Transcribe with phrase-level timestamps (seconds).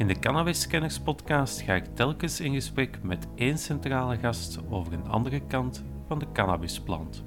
[0.00, 0.68] In de Cannabis
[1.04, 6.18] podcast ga ik telkens in gesprek met één centrale gast over een andere kant van
[6.18, 7.24] de cannabisplant.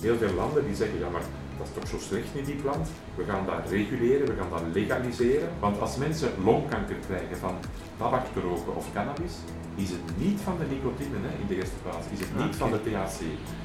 [0.00, 1.22] Heel veel landen die zeggen, ja maar
[1.58, 4.62] dat is toch zo slecht niet die plant, we gaan dat reguleren, we gaan dat
[4.72, 5.48] legaliseren.
[5.60, 7.56] Want als mensen longkanker krijgen van
[7.96, 9.34] tabak te roken of cannabis,
[9.74, 12.70] is het niet van de nicotine hè, in de eerste plaats, is het niet van
[12.70, 13.20] de THC.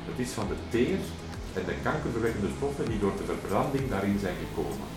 [0.09, 0.99] Het is van de teer
[1.53, 4.87] en de kankerverwekkende stoffen die door de verbranding daarin zijn gekomen.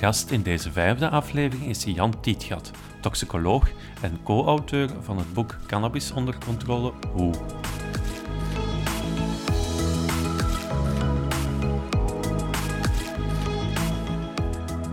[0.00, 3.68] Gast in deze vijfde aflevering is Jan Tietgat, toxicoloog
[4.00, 7.32] en co-auteur van het boek Cannabis onder controle Hoe.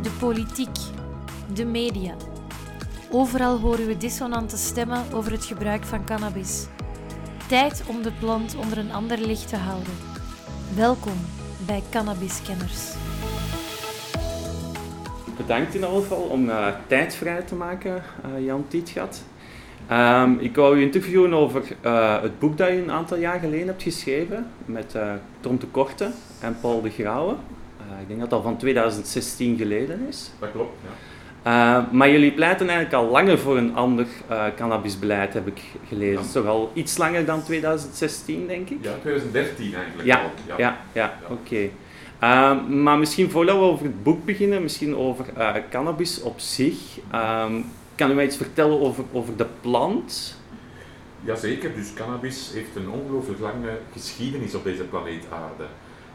[0.02, 0.78] De politiek,
[1.54, 2.16] de media.
[3.12, 6.66] Overal horen we dissonante stemmen over het gebruik van cannabis.
[7.48, 9.94] Tijd om de plant onder een ander licht te houden.
[10.76, 11.17] Welkom
[11.66, 12.95] bij Cannabiskenners.
[15.38, 18.04] Bedankt in ieder geval om uh, tijd vrij te maken,
[18.36, 19.24] uh, Jan Tietgat.
[19.92, 23.68] Um, ik wou u interviewen over uh, het boek dat je een aantal jaar geleden
[23.68, 24.96] hebt geschreven met
[25.40, 27.34] Tom de Korte en Paul de Grauwe.
[28.02, 30.32] ik denk dat dat van 2016 geleden is.
[30.40, 30.78] Dat klopt,
[31.44, 31.88] ja.
[31.92, 34.06] maar jullie pleiten eigenlijk al langer voor een ander
[34.56, 36.14] cannabisbeleid, heb ik gelezen.
[36.14, 36.20] Ja.
[36.20, 38.78] Is toch al iets langer dan 2016, denk ik?
[38.82, 40.32] Ja, 2013 eigenlijk Ja, al.
[40.48, 41.14] ja, ja, Ja.
[41.30, 41.70] oké.
[42.23, 46.98] Uh, maar misschien voordat we over het boek beginnen, misschien over uh, cannabis op zich.
[47.14, 47.66] Um,
[47.96, 48.82] kan u mij iets vertellen
[49.14, 50.40] over, de plant?
[51.22, 55.64] Jazeker, dus cannabis heeft een ongelooflijk lange geschiedenis op deze planeet aarde.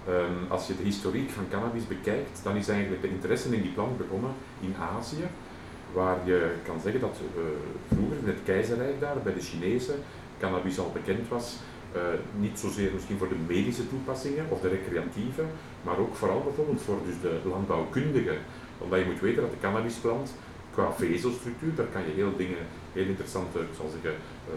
[0.08, 3.70] Um, als je de historiek van cannabis bekijkt, dan is eigenlijk de interesse in die
[3.70, 4.30] plant begonnen
[4.60, 5.26] in Azië,
[5.92, 7.42] waar je kan zeggen dat uh,
[7.88, 9.94] vroeger in het keizerrijk daar, bij de Chinezen,
[10.38, 11.56] cannabis al bekend was.
[11.96, 12.02] Uh,
[12.38, 15.42] niet zozeer misschien voor de medische toepassingen of de recreatieve,
[15.82, 18.38] maar ook vooral bijvoorbeeld voor dus de landbouwkundigen.
[18.78, 20.34] Omdat je moet weten dat de cannabisplant
[20.74, 24.54] qua vezelstructuur, daar kan je heel dingen, heel interessante, ik zal zeggen, uh,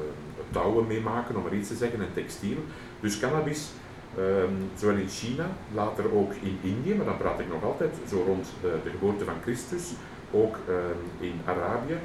[0.52, 2.58] touwen mee maken, om maar iets te zeggen, en textiel.
[3.00, 3.70] Dus cannabis,
[4.18, 8.24] um, zowel in China, later ook in Indië, maar dan praat ik nog altijd zo
[8.28, 9.92] rond de, de geboorte van Christus,
[10.32, 11.98] ook um, in Arabië,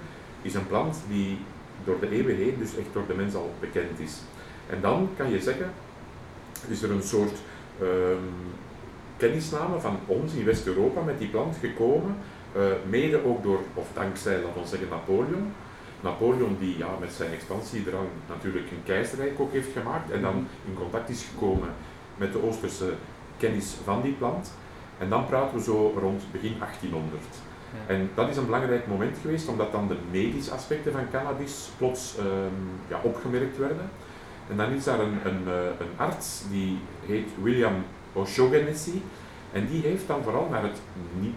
[0.43, 1.39] is een plant die
[1.85, 4.19] door de eeuwen heen dus echt door de mens al bekend is.
[4.71, 5.71] En dan kan je zeggen,
[6.69, 7.39] is er een soort
[7.83, 8.19] um,
[9.17, 12.17] kennisname van ons in West-Europa met die plant gekomen,
[12.57, 15.53] uh, mede ook door, of dankzij, laten we zeggen, Napoleon.
[16.01, 20.75] Napoleon die ja, met zijn expansiedrang natuurlijk een keizerrijk ook heeft gemaakt en dan in
[20.75, 21.69] contact is gekomen
[22.17, 22.93] met de Oosterse
[23.37, 24.53] kennis van die plant.
[24.99, 27.23] En dan praten we zo rond begin 1800.
[27.73, 27.95] Ja.
[27.95, 32.17] En dat is een belangrijk moment geweest, omdat dan de medische aspecten van cannabis plots
[32.19, 32.25] um,
[32.89, 33.91] ja, opgemerkt werden.
[34.50, 35.47] En dan is daar een, een,
[35.78, 37.75] een arts, die heet William
[38.12, 39.00] O'Shaughnessy,
[39.53, 40.81] en die heeft dan vooral naar, het,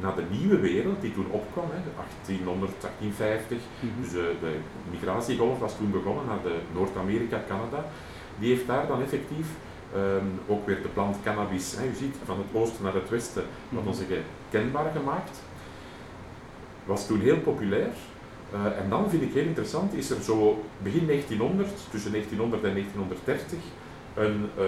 [0.01, 4.02] naar de nieuwe wereld die toen opkwam, hè, 1800, 1850, mm-hmm.
[4.02, 4.52] dus de, de
[4.91, 7.85] migratiegolf was toen begonnen naar de Noord-Amerika, Canada,
[8.40, 9.47] die heeft daar dan effectief
[9.96, 13.44] um, ook weer de plant cannabis, hè, u ziet, van het oosten naar het westen,
[13.69, 15.41] wat ons zeggen, kenbaar gemaakt.
[16.85, 17.94] Was toen heel populair.
[18.53, 22.74] Uh, en dan vind ik heel interessant, is er zo begin 1900, tussen 1900 en
[22.74, 23.59] 1930,
[24.14, 24.66] een uh,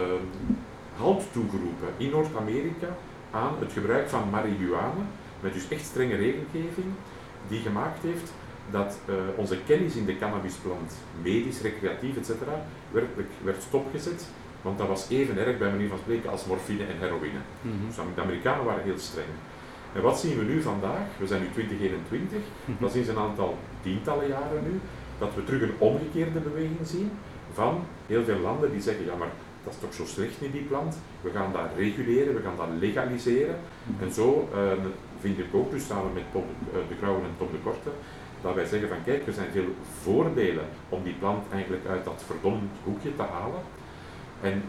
[0.97, 2.87] halt toegeroepen in Noord-Amerika
[3.31, 5.05] aan het gebruik van marihuana,
[5.39, 6.89] met dus echt strenge regelgeving,
[7.47, 8.33] die gemaakt heeft
[8.71, 12.31] dat uh, onze kennis in de cannabisplant, medisch, recreatief, etc.,
[12.91, 14.25] werkelijk werd stopgezet,
[14.61, 17.41] want dat was even erg bij manier van spreken als morfine en heroïne.
[17.61, 17.87] Mm-hmm.
[17.87, 19.33] Dus de Amerikanen waren heel streng.
[19.95, 21.07] En wat zien we nu vandaag?
[21.19, 22.75] We zijn nu 2021, mm-hmm.
[22.79, 24.79] dat is sinds een aantal tientallen jaren nu,
[25.19, 27.11] dat we terug een omgekeerde beweging zien
[27.53, 29.31] van heel veel landen die zeggen, ja maar
[29.63, 32.67] dat is toch zo slecht niet die plant, we gaan dat reguleren, we gaan dat
[32.79, 33.55] legaliseren.
[33.99, 34.59] En zo uh,
[35.19, 37.89] vind ik ook, dus samen met Tom, uh, de Krauwen en Tom de Korte,
[38.41, 42.23] dat wij zeggen van kijk, er zijn veel voordelen om die plant eigenlijk uit dat
[42.25, 43.61] verdomd hoekje te halen.
[44.41, 44.63] En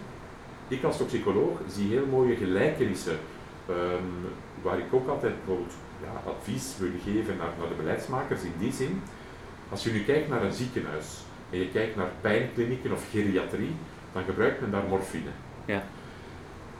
[0.68, 3.18] ik als toxicoloog zie heel mooie gelijkenissen,
[3.68, 4.32] um,
[4.66, 8.72] waar ik ook altijd bijvoorbeeld ja, advies wil geven naar, naar de beleidsmakers in die
[8.72, 9.02] zin.
[9.68, 11.06] Als je nu kijkt naar een ziekenhuis
[11.50, 13.74] en je kijkt naar pijnklinieken of geriatrie,
[14.12, 15.30] dan gebruikt men daar morfine.
[15.64, 15.82] Ja.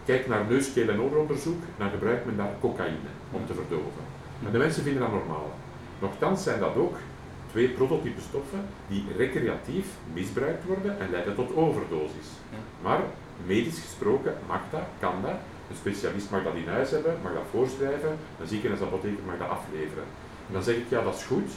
[0.05, 4.05] Kijk naar neus, keel en ooronderzoek, dan gebruikt men daar cocaïne om te verdoven.
[4.47, 5.51] En de mensen vinden dat normaal.
[5.99, 6.97] Nochtans zijn dat ook
[7.51, 12.29] twee prototype stoffen die recreatief misbruikt worden en leiden tot overdosis.
[12.51, 12.59] Ja.
[12.83, 13.01] Maar
[13.47, 15.39] medisch gesproken mag dat, kan dat.
[15.71, 20.05] Een specialist mag dat in huis hebben, mag dat voorschrijven, een ziekenhuisapotheker mag dat afleveren.
[20.47, 21.51] En dan zeg ik, ja dat is goed,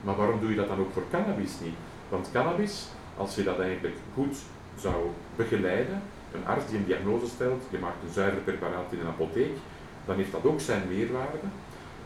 [0.00, 1.78] maar waarom doe je dat dan ook voor cannabis niet?
[2.08, 2.86] Want cannabis,
[3.16, 4.36] als je dat eigenlijk goed
[4.76, 6.02] zou begeleiden,
[6.32, 9.56] een arts die een diagnose stelt, je maakt een zuiver preparaat in een apotheek,
[10.04, 11.38] dan heeft dat ook zijn meerwaarde.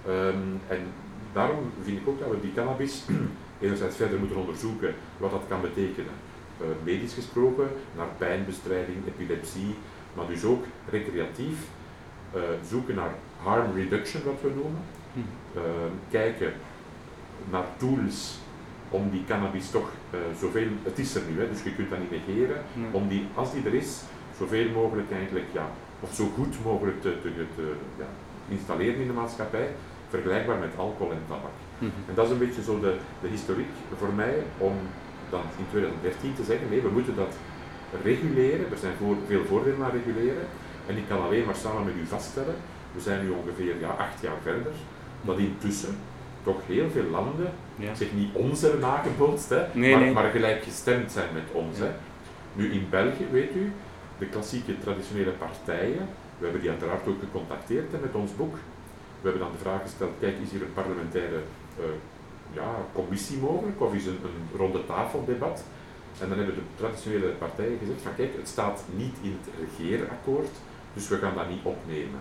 [0.07, 0.81] Ehm, en
[1.33, 3.05] daarom vind ik ook dat we die cannabis
[3.61, 6.13] enerzijds verder moeten onderzoeken wat dat kan betekenen.
[6.61, 9.75] Uh, medisch gesproken, naar pijnbestrijding, epilepsie,
[10.15, 11.57] maar dus ook recreatief
[12.35, 14.83] uh, zoeken naar harm reduction, wat we noemen.
[15.57, 15.63] Uh,
[16.11, 16.53] kijken
[17.51, 18.39] naar tools
[18.91, 21.99] om die cannabis toch uh, zoveel, het is er nu, hè, dus je kunt dat
[21.99, 24.01] niet negeren, om die, als die er is,
[24.39, 25.71] zoveel mogelijk eigenlijk, ja,
[26.01, 28.07] of zo goed mogelijk te, te, te ja,
[28.49, 29.69] installeren in de maatschappij,
[30.09, 31.57] vergelijkbaar met alcohol en tabak.
[31.79, 32.09] Mm -hmm.
[32.09, 34.75] En dat is een beetje zo de, de historiek voor mij om
[35.31, 37.35] dan in 2013 te zeggen, nee, we moeten dat
[38.03, 40.47] reguleren, er zijn voor, veel voordelen aan reguleren,
[40.87, 42.55] en ik kan alleen maar samen met u vaststellen,
[42.95, 44.73] we zijn nu ongeveer ja, acht jaar verder,
[45.21, 45.97] dat intussen
[46.43, 47.95] toch heel veel landen ja.
[47.95, 50.13] zich niet ons hebben nagebootst, hè, nee, maar, nee.
[50.13, 51.79] maar gelijk gestemd zijn met ons.
[51.79, 51.85] Ja.
[51.85, 51.91] Hè.
[52.53, 53.73] Nu in België, weet u,
[54.19, 56.09] de klassieke traditionele partijen,
[56.39, 58.55] we hebben die uiteraard ook gecontacteerd hè, met ons boek.
[59.21, 61.41] We hebben dan de vraag gesteld, kijk, is hier een parlementaire
[61.79, 61.85] uh,
[62.53, 65.65] ja, commissie mogelijk, of is een, een ronde tafeldebat?
[66.21, 70.55] En dan hebben de traditionele partijen gezegd van kijk, het staat niet in het regeerakkoord,
[70.95, 72.21] dus we gaan dat niet opnemen.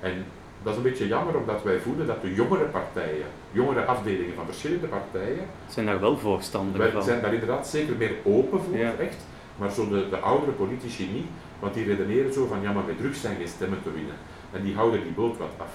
[0.00, 0.24] En
[0.62, 4.44] dat is een beetje jammer, omdat wij voelen dat de jongere partijen, jongere afdelingen van
[4.44, 7.02] verschillende partijen, zijn daar wel voorstander van.
[7.02, 8.92] zijn daar inderdaad zeker meer open voor, ja.
[8.98, 9.16] echt,
[9.56, 11.26] maar zo de, de oudere politici niet,
[11.58, 14.14] want die redeneren zo van ja, maar met drugs zijn geen stemmen te winnen.
[14.52, 15.74] En die houden die boot wat af.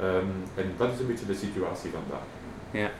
[0.00, 2.26] Um, en dat is een beetje de situatie vandaag.
[2.70, 2.90] Ja,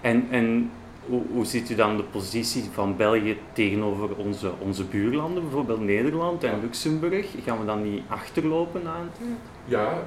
[0.00, 0.70] en, en
[1.08, 6.44] hoe, hoe ziet u dan de positie van België tegenover onze, onze buurlanden, bijvoorbeeld Nederland
[6.44, 7.26] en Luxemburg?
[7.44, 9.28] Gaan we dan niet achterlopen aan het?
[9.64, 10.02] Ja,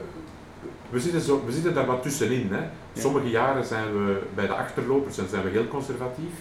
[0.89, 2.47] we zitten, zo, we zitten daar wat tussenin.
[2.51, 2.61] Hè.
[3.01, 6.33] Sommige jaren zijn we bij de achterlopers en zijn we heel conservatief.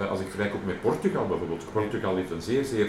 [0.00, 1.64] Uh, als ik vergelijk ook met Portugal bijvoorbeeld.
[1.72, 2.88] Portugal heeft een zeer, zeer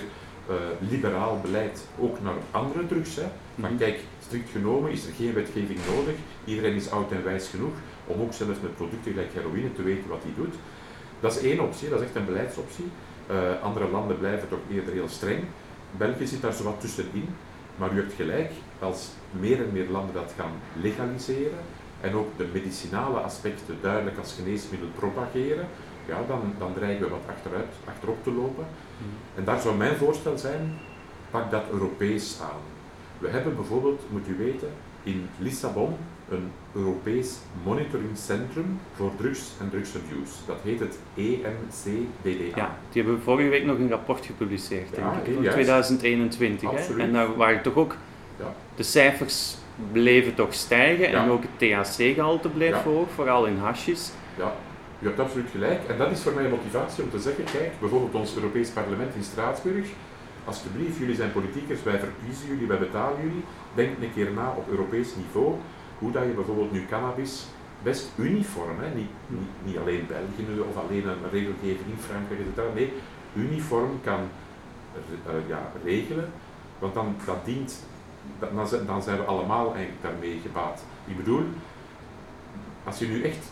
[0.50, 0.56] uh,
[0.90, 3.16] liberaal beleid, ook naar andere drugs.
[3.16, 3.22] Hè.
[3.22, 3.78] Van mm-hmm.
[3.78, 6.16] kijk, strikt genomen is er geen wetgeving nodig.
[6.46, 7.74] Iedereen is oud en wijs genoeg
[8.06, 10.56] om ook zelfs met producten gelijk heroïne te weten wat die doet.
[11.20, 12.86] Dat is één optie, dat is echt een beleidsoptie.
[13.32, 15.44] Uh, andere landen blijven toch eerder heel streng.
[15.98, 17.30] België zit daar zo wat tussenin.
[17.78, 21.60] Maar u hebt gelijk, als meer en meer landen dat gaan legaliseren
[22.02, 25.68] en ook de medicinale aspecten duidelijk als geneesmiddel propageren,
[26.08, 28.66] ja, dan, dan dreigen we wat achteruit, achterop te lopen.
[28.98, 29.08] Mm.
[29.36, 30.80] En daar zou mijn voorstel zijn,
[31.32, 32.77] pak dat Europees aan.
[33.20, 34.70] We hebben bijvoorbeeld, moet u weten,
[35.04, 35.96] in Lissabon
[36.30, 40.34] een Europees monitoringcentrum voor drugs en drugs abuse.
[40.46, 42.58] Dat heet het EMCDDA.
[42.58, 46.72] Ja, die hebben vorige week nog een rapport gepubliceerd, ja, denk ik, van 2021.
[46.72, 47.00] Hè?
[47.00, 47.96] En daar waren toch ook
[48.40, 48.54] ja.
[48.76, 49.56] de cijfers
[49.92, 51.24] bleven toch stijgen ja.
[51.24, 54.12] en ook het THC-gehalte bleef hoog, vooral in hasjes.
[54.38, 54.54] Ja,
[55.02, 55.80] u hebt absoluut gelijk.
[55.88, 59.16] En dat is voor mij een motivatie om te zeggen, kijk, bijvoorbeeld ons Europees Parlement
[59.16, 59.88] in Straatsburg,
[60.48, 63.44] alsjeblieft, jullie zijn politiekers, wij verkiezen jullie, wij betalen jullie,
[63.76, 65.56] denk een keer na op Europees niveau
[66.00, 67.46] hoe dat je bijvoorbeeld nu cannabis
[67.84, 68.96] best uniform, hè?
[68.96, 72.76] Niet, niet, niet alleen België of alleen een regelgeving in Frankrijk, etc.
[72.76, 72.94] Nee,
[73.34, 74.20] uniform kan
[75.28, 76.32] uh, ja, regelen,
[76.80, 77.84] want dan, dat dient,
[78.40, 80.84] dan, dan zijn we allemaal eigenlijk daarmee gebaat.
[81.06, 81.44] Ik bedoel,
[82.84, 83.46] als je nu echt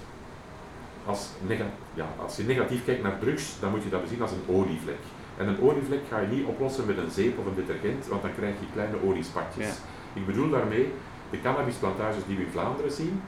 [1.06, 4.32] als, nega ja, als je negatief kijkt naar drugs, dan moet je dat bezien als
[4.32, 5.00] een olievlek.
[5.38, 8.36] En een olievlek ga je niet oplossen met een zeep of een detergent, want dan
[8.36, 9.66] krijg je kleine oliespatjes.
[9.66, 9.74] Ja.
[10.14, 10.94] Ik bedoel daarmee,
[11.30, 13.22] de cannabisplantages die we in Vlaanderen zien,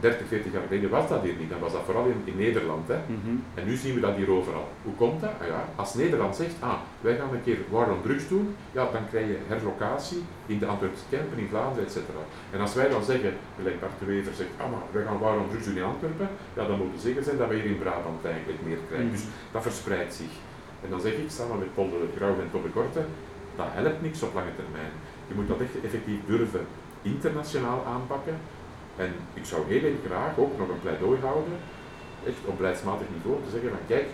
[0.00, 1.50] 30, 40 jaar geleden was dat hier niet.
[1.50, 2.88] Dan was dat vooral in, in Nederland.
[2.88, 2.98] Hè.
[3.06, 3.44] Mm -hmm.
[3.54, 4.68] En nu zien we dat hier overal.
[4.82, 5.30] Hoe komt dat?
[5.40, 8.88] Ah, ja, als Nederland zegt, ah, wij gaan een keer war on drugs doen, ja,
[8.92, 11.96] dan krijg je herlocatie in de Antwerpse Kempen, in Vlaanderen, etc.
[12.50, 15.38] En als wij dan zeggen, gelijk Bart de Wever zegt, ah, maar wij gaan war
[15.38, 17.78] on drugs doen in Antwerpen, ja, dan moet het zeker zijn dat wij hier in
[17.78, 19.06] Brabant eigenlijk meer krijgen.
[19.06, 19.24] Mm -hmm.
[19.24, 20.34] Dus dat verspreidt zich.
[20.84, 23.02] En dan zeg ik, samen met Paul de Grauw en Tom de Korte,
[23.56, 24.92] dat helpt niks op lange termijn.
[25.28, 26.66] Je moet dat echt effectief durven
[27.02, 28.36] internationaal aanpakken.
[28.96, 31.56] En ik zou heel erg graag ook nog een pleidooi houden,
[32.26, 34.06] echt op beleidsmatig niveau, te zeggen van kijk,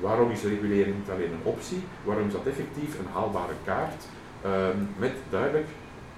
[0.00, 4.02] waarom is regulering niet alleen een optie, waarom is dat effectief een haalbare kaart,
[4.46, 5.68] um, met duidelijk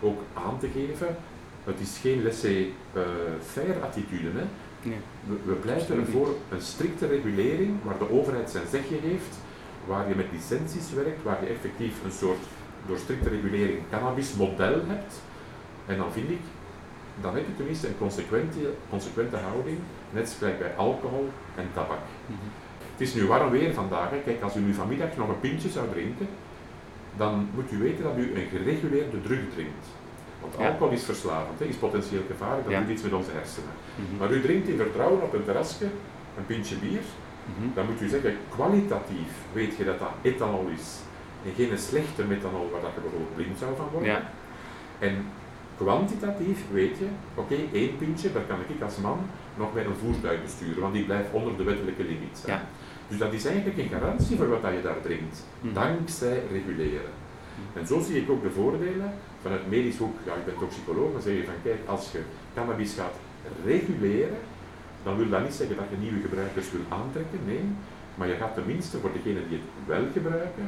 [0.00, 1.16] ook aan te geven,
[1.64, 4.30] het is geen laissez-faire attitude.
[4.38, 4.44] Hè.
[4.82, 4.98] Nee.
[5.26, 9.38] We, we pleiten ervoor een strikte regulering waar de overheid zijn zegje heeft,
[9.88, 12.42] waar je met licenties werkt, waar je effectief een soort
[12.86, 15.12] door strikte regulering cannabismodel hebt,
[15.86, 16.40] en dan vind ik,
[17.20, 18.58] dan heb je tenminste een consequente,
[18.90, 19.78] consequente houding,
[20.10, 22.04] net gelijk bij alcohol en tabak.
[22.26, 22.50] Mm -hmm.
[22.92, 24.10] Het is nu warm weer vandaag.
[24.10, 24.18] Hè.
[24.24, 26.28] Kijk, als u nu vanmiddag nog een pintje zou drinken,
[27.16, 29.86] dan moet u weten dat u een gereguleerde drug drinkt.
[30.40, 30.68] Want Ja.
[30.68, 32.80] alcohol is verslavend, hè, is potentieel gevaarlijk, dat Ja.
[32.80, 33.74] doet iets met onze hersenen.
[33.94, 34.16] Mhm.
[34.18, 35.84] Maar u drinkt in vertrouwen op een terrasje
[36.38, 37.00] een pintje bier,
[37.56, 37.68] Mhm.
[37.74, 40.86] dan moet u zeggen, kwalitatief weet je dat dat ethanol is.
[41.44, 44.08] En geen slechte methanol waar dat je bijvoorbeeld blind zou van worden.
[44.10, 44.30] Ja.
[44.98, 45.14] En
[45.76, 49.18] kwantitatief weet je, oké, één pintje, daar kan ik als man
[49.56, 52.42] nog met een voertuig besturen, want die blijft onder de wettelijke limiet.
[52.46, 52.62] Ja.
[53.08, 55.74] Dus dat is eigenlijk een garantie voor wat dat je daar drinkt, Mhm.
[55.74, 57.10] dankzij reguleren.
[57.74, 59.12] En zo zie ik ook de voordelen
[59.42, 60.16] vanuit medisch hoek.
[60.26, 62.20] Ja, ik ben toxicoloog, zeg je van kijk, als je
[62.54, 63.14] cannabis gaat
[63.64, 64.36] reguleren,
[65.08, 67.66] dan wil dat niet zeggen dat je nieuwe gebruikers wil aantrekken, nee.
[68.16, 70.66] Maar je gaat tenminste voor degenen die het wel gebruiken,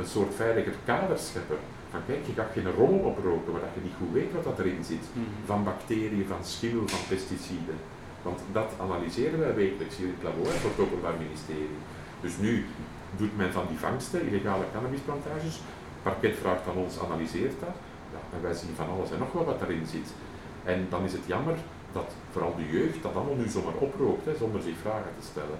[0.00, 1.60] een soort veiliger kader scheppen.
[1.90, 4.58] Van kijk, je gaat geen rommel oproken waar dat je niet goed weet wat dat
[4.58, 5.06] erin zit.
[5.12, 5.24] Mhm.
[5.50, 7.78] Van bacteriën, van schimmel, van pesticiden.
[8.26, 11.78] Want dat analyseren wij wekelijks hier in het labo voor het Openbaar Ministerie.
[12.24, 12.52] Dus nu
[13.16, 15.60] doet men van die vangsten, illegale cannabisplantages,
[16.02, 17.76] parket vraagt aan ons, analyseert dat.
[18.14, 20.08] Ja, en wij zien van alles en nog wat wat erin zit.
[20.64, 21.56] En dan is het jammer
[21.94, 25.58] dat vooral de jeugd dat allemaal nu zomaar oprookt, hè, zonder zich vragen te stellen.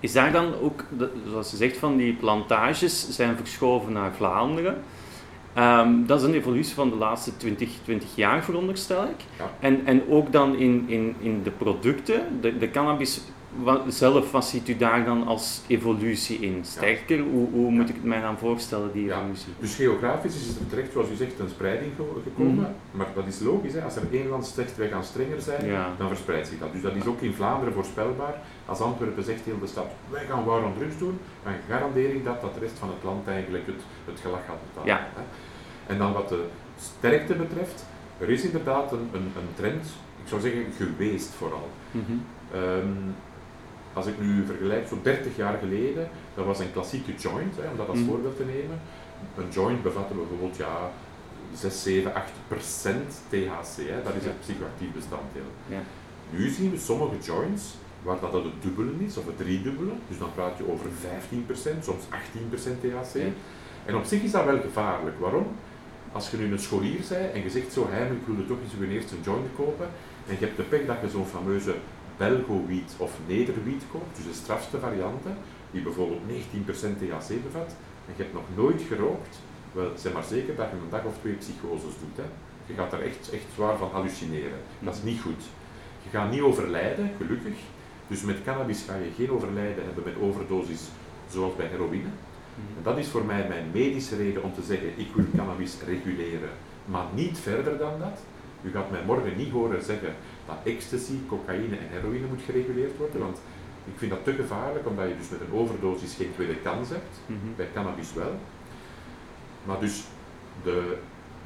[0.00, 0.84] Is daar dan ook,
[1.28, 4.82] zoals je zegt, van die plantages zijn verschoven naar Vlaanderen?
[5.54, 9.24] Ehm, dat is een evolutie van de laatste 20, 20 jaar, veronderstel ik.
[9.38, 9.50] Ja.
[9.60, 13.20] En, en ook dan in, in, in de producten, de, de cannabis
[13.88, 16.58] zelf, wat ziet u daar dan als evolutie in?
[16.64, 17.20] Sterker?
[17.20, 19.16] Hoe, hoe moet ik het mij dan voorstellen, die Ja.
[19.18, 19.52] evolutie?
[19.58, 22.54] Dus geografisch is er terecht, zoals u zegt, een spreiding ge- gekomen.
[22.54, 22.96] Mhm.
[22.96, 23.82] Maar dat is logisch, hè.
[23.82, 26.72] als er één land zegt wij gaan strenger zijn, dan verspreidt zich dat.
[26.72, 28.34] Dus dat is ook in Vlaanderen voorspelbaar.
[28.66, 32.24] Als Antwerpen zegt heel de stad, wij gaan waar on drugs doen, dan garandeer ik
[32.24, 34.88] dat dat de rest van het land eigenlijk het, het gelag gaat betalen.
[34.88, 35.08] Ja.
[35.86, 36.44] En dan wat de
[36.78, 37.86] sterkte betreft,
[38.18, 39.84] er is inderdaad een, een, een trend,
[40.22, 41.68] ik zou zeggen geweest vooral.
[42.52, 42.86] Ehm,
[43.94, 47.76] als ik nu vergelijk, zo'n 30 jaar geleden, dat was een klassieke joint, hè, om
[47.76, 48.08] dat als Mhm.
[48.08, 48.80] voorbeeld te nemen.
[49.36, 50.90] Een joint bevatte bijvoorbeeld ja,
[51.54, 54.28] 6, 7, 8 procent THC, hè, dat is Ja.
[54.28, 55.50] het psychoactief bestanddeel.
[55.68, 55.80] Ja.
[56.30, 60.32] Nu zien we sommige joints waar dat het dubbele is, of het driedubbele, dus dan
[60.34, 63.14] praat je over 15%, soms 18% THC.
[63.14, 63.24] Ja.
[63.84, 65.18] En op zich is dat wel gevaarlijk.
[65.20, 65.46] Waarom?
[66.12, 68.72] Als je nu een scholier bent en je zegt zo heimelijk, ik wilde toch eens
[68.78, 69.86] je eerste joint kopen,
[70.28, 71.74] en je hebt de pech dat je zo'n fameuze
[72.16, 75.36] Belgo-wiet of nederwiet koopt, dus de strafste varianten,
[75.70, 76.30] die bijvoorbeeld 19%
[76.98, 77.74] THC bevat,
[78.06, 79.38] en je hebt nog nooit gerookt,
[79.72, 82.16] wel, zeg maar zeker dat je een dag of twee psychoses doet.
[82.16, 82.28] Hè.
[82.66, 84.58] Je gaat er echt, echt zwaar van hallucineren.
[84.78, 85.42] Dat is niet goed.
[86.02, 87.56] Je gaat niet overlijden, gelukkig.
[88.06, 90.82] Dus met cannabis ga je geen overlijden hebben met overdosis
[91.28, 92.12] zoals bij heroïne.
[92.76, 96.50] En dat is voor mij mijn medische reden om te zeggen, ik wil cannabis reguleren,
[96.84, 98.20] maar niet verder dan dat.
[98.62, 100.14] U gaat mij morgen niet horen zeggen
[100.46, 103.38] dat ecstasy, cocaïne en heroïne moet gereguleerd worden, want
[103.84, 107.14] ik vind dat te gevaarlijk, omdat je dus met een overdosis geen tweede kans hebt,
[107.26, 107.38] Mhm.
[107.56, 108.34] bij cannabis wel.
[109.64, 110.04] Maar dus
[110.62, 110.96] de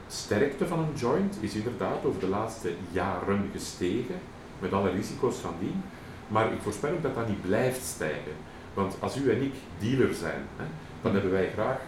[0.06, 4.14] sterkte van een joint is inderdaad over de laatste jaren gestegen,
[4.58, 5.82] met alle risico's van dien.
[6.28, 8.32] Maar ik voorspel ook dat dat niet blijft stijgen.
[8.74, 10.64] Want als u en ik dealer zijn, hè,
[11.02, 11.78] dan hebben wij graag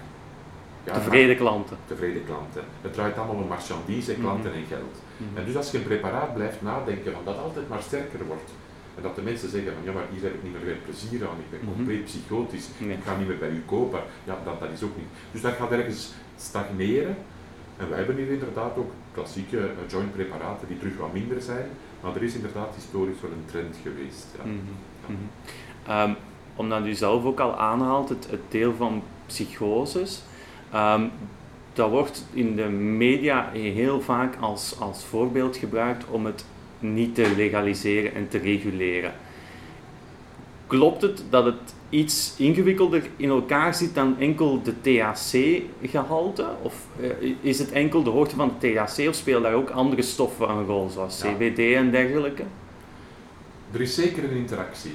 [0.93, 1.77] Tevreden klanten.
[1.87, 2.63] tevreden klanten.
[2.83, 4.97] Het draait allemaal om marchandise, klanten en geld.
[5.17, 5.37] Mhm.
[5.39, 8.51] En dus als je een preparaat blijft nadenken van dat altijd maar sterker wordt,
[8.97, 11.21] en dat de mensen zeggen van ja maar hier heb ik niet meer veel plezier
[11.29, 11.73] aan, ik ben Mhm.
[11.75, 12.97] compleet psychotisch, Nee.
[12.97, 15.11] ik ga niet meer bij u kopen, ja dat, dat is ook niet.
[15.33, 17.17] Dus dat gaat ergens stagneren.
[17.77, 21.67] En wij hebben hier inderdaad ook klassieke eh, jointpreparaten die terug wat minder zijn,
[22.01, 24.27] maar er is inderdaad historisch wel een trend geweest.
[24.39, 24.45] Ja.
[24.45, 24.55] Mhm.
[25.07, 25.19] Mhm.
[25.87, 26.13] Ehm,
[26.57, 30.23] omdat u zelf ook al aanhaalt, het, het deel van psychoses,
[30.73, 31.05] ehm,
[31.73, 36.45] dat wordt in de media heel vaak als, als voorbeeld gebruikt om het
[36.79, 39.13] niet te legaliseren en te reguleren.
[40.67, 46.47] Klopt het dat het iets ingewikkelder in elkaar zit dan enkel de THC-gehalte?
[46.63, 50.03] Of eh, is het enkel de hoogte van de THC of spelen daar ook andere
[50.03, 51.33] stoffen een rol, zoals Ja.
[51.33, 52.43] CBD en dergelijke?
[53.73, 54.95] Er is zeker een interactie,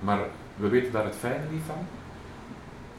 [0.00, 0.20] maar
[0.56, 1.86] we weten daar het fijne niet van.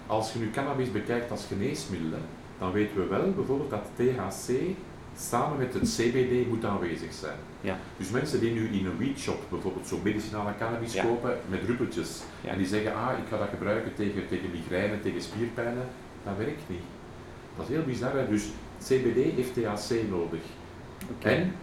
[0.09, 2.19] Als je nu cannabis bekijkt als geneesmiddel,
[2.59, 4.49] dan weten we wel bijvoorbeeld dat THC
[5.17, 7.37] samen met het CBD moet aanwezig zijn.
[7.61, 7.77] Ja.
[7.97, 11.03] Dus mensen die nu in een weedshop bijvoorbeeld zo'n medicinale cannabis Ja.
[11.03, 12.49] kopen met druppeltjes Ja.
[12.49, 15.85] en die zeggen, ah ik ga dat gebruiken tegen, tegen migraine, tegen spierpijnen,
[16.23, 16.81] dat werkt niet.
[17.57, 18.13] Dat is heel bizar.
[18.13, 18.27] Hè?
[18.27, 18.43] Dus
[18.83, 20.39] CBD heeft THC nodig.
[21.17, 21.27] Oké.
[21.29, 21.55] En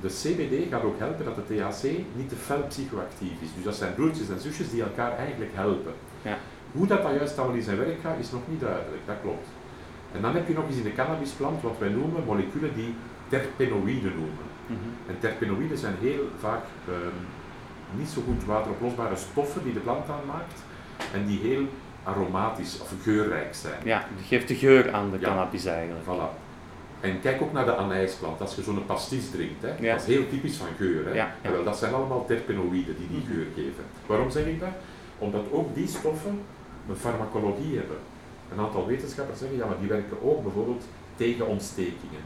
[0.00, 1.82] de CBD gaat ook helpen dat de THC
[2.16, 3.48] niet te fel psychoactief is.
[3.54, 5.92] Dus dat zijn broertjes en zusjes die elkaar eigenlijk helpen.
[6.22, 6.38] Ja.
[6.72, 9.46] Hoe dat, dat juist allemaal in zijn werk gaat, is nog niet duidelijk, dat klopt.
[10.12, 12.94] En dan heb je nog eens in de cannabisplant wat wij noemen moleculen die
[13.28, 14.46] terpenoïden noemen.
[15.06, 16.62] En terpenoïden zijn heel vaak
[17.96, 20.62] niet zo goed wateroplosbare stoffen die de plant aanmaakt
[21.14, 21.62] en die heel
[22.02, 23.80] aromatisch of geurrijk zijn.
[23.84, 25.28] Ja, het geeft de geur aan de Ja.
[25.28, 26.04] cannabis eigenlijk.
[26.04, 26.46] Voilà.
[27.00, 28.40] En kijk ook naar de anijsplant.
[28.40, 29.92] Als je zo'n pastis drinkt, hè, Ja.
[29.92, 31.06] dat is heel typisch van geur.
[31.06, 31.12] Hè.
[31.14, 33.84] Ja, wel, dat zijn allemaal terpenoïden die die geur geven.
[34.06, 34.68] Waarom zeg ik dat?
[35.18, 36.40] Omdat ook die stoffen
[36.88, 37.96] een farmacologie hebben.
[38.52, 40.84] Een aantal wetenschappers zeggen, ja, maar die werken ook bijvoorbeeld
[41.16, 42.22] tegen ontstekingen.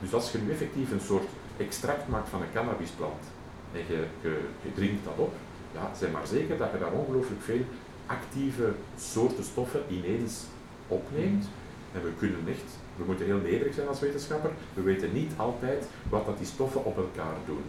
[0.00, 3.22] Dus als je nu effectief een soort extract maakt van een cannabisplant
[3.72, 5.32] en je, je, je drinkt dat op,
[5.74, 7.64] ja, zijn maar zeker dat je daar ongelooflijk veel
[8.06, 10.44] actieve soorten stoffen ineens
[10.88, 11.48] opneemt.
[11.94, 15.84] En we kunnen echt, we moeten heel nederig zijn als wetenschapper, we weten niet altijd
[16.08, 17.62] wat dat die stoffen op elkaar doen.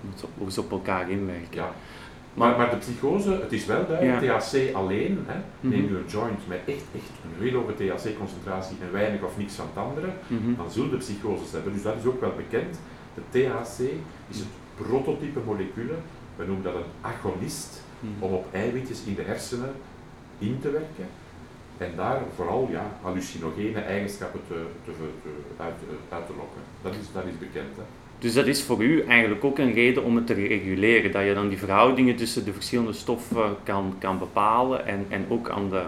[0.00, 1.54] Hoe ze- Hoe ze op elkaar inwerken.
[1.54, 1.72] Ja.
[2.38, 4.38] Maar, maar de psychose, het is wel duidelijk, Ja.
[4.38, 5.74] THC alleen, hè, Mhm.
[5.74, 9.54] neem je een joint met echt, echt een heel hoge THC-concentratie en weinig of niks
[9.54, 10.54] van het andere, Mhm.
[10.56, 11.72] dan zullen de psychoses hebben.
[11.72, 12.78] Dus dat is ook wel bekend.
[13.14, 13.78] De THC
[14.28, 15.92] is het prototype molecule,
[16.36, 18.22] we noemen dat een agonist, Mhm.
[18.24, 19.72] om op eiwitjes in de hersenen
[20.38, 21.06] in te werken
[21.78, 24.54] en daar vooral ja, hallucinogene eigenschappen te,
[24.84, 24.90] te,
[25.22, 25.74] te- uit,
[26.08, 26.60] uit te lokken.
[26.82, 27.76] Dat is, dat is bekend.
[27.76, 27.82] Hè.
[28.18, 31.34] Dus dat is voor u eigenlijk ook een reden om het te reguleren, dat je
[31.34, 35.82] dan die verhoudingen tussen de verschillende stoffen kan, kan bepalen en, en ook aan de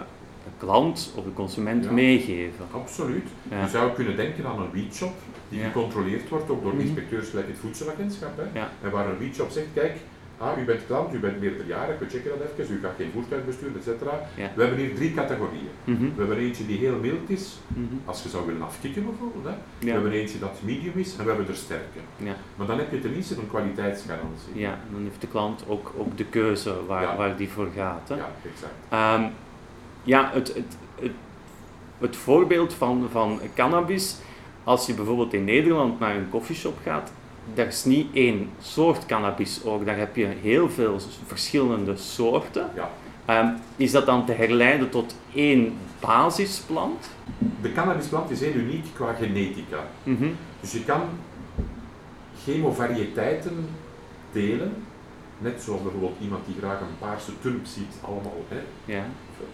[0.57, 1.91] klant of de consument Ja.
[1.91, 2.65] meegeven.
[2.71, 3.27] Absoluut.
[3.49, 3.61] Ja.
[3.61, 5.13] Je zou kunnen denken aan een weedshop
[5.49, 5.65] die Ja.
[5.65, 6.81] gecontroleerd wordt ook door Mhm.
[6.81, 8.37] inspecteurs gelijk het voedselagentschap.
[8.37, 8.59] Hè.
[8.59, 8.71] Ja.
[8.83, 9.95] En waar een weedshop zegt, kijk,
[10.41, 13.45] ah, u bent klant, u bent meerderjarig, we checken dat even, u gaat geen voertuig
[13.45, 13.87] besturen, etc.
[14.35, 14.51] Ja.
[14.55, 15.69] We hebben hier drie categorieën.
[15.83, 16.01] Mhm.
[16.03, 17.85] We hebben eentje die heel mild is, Mhm.
[18.05, 19.45] als je zou willen afkicken bijvoorbeeld.
[19.45, 19.51] Hè.
[19.85, 21.99] We hebben eentje dat medium is en we hebben er sterke.
[22.17, 22.33] Ja.
[22.55, 24.51] Maar dan heb je tenminste een kwaliteitsgarantie.
[24.53, 28.09] ja, dan heeft de klant ook, ook de keuze waar, waar die voor gaat.
[28.09, 28.15] Hè?
[28.15, 28.73] Ja, exact.
[28.89, 29.23] Ehm,
[30.03, 31.11] ja, het, het, het,
[31.97, 34.17] het voorbeeld van, van cannabis,
[34.63, 37.11] als je bijvoorbeeld in Nederland naar een koffieshop gaat,
[37.53, 42.69] daar is niet één soort cannabis ook, daar heb je heel veel verschillende soorten.
[42.75, 42.89] Ja.
[43.25, 47.09] Ehm, is dat dan te herleiden tot één basisplant?
[47.61, 49.77] De cannabisplant is heel uniek qua genetica.
[50.03, 50.27] Mhm.
[50.59, 51.01] Dus je kan
[52.43, 53.67] chemovariëteiten
[54.31, 54.73] delen,
[55.37, 58.59] net zoals bijvoorbeeld iemand die graag een paarse tulp ziet, allemaal, hè,
[58.93, 59.03] Ja.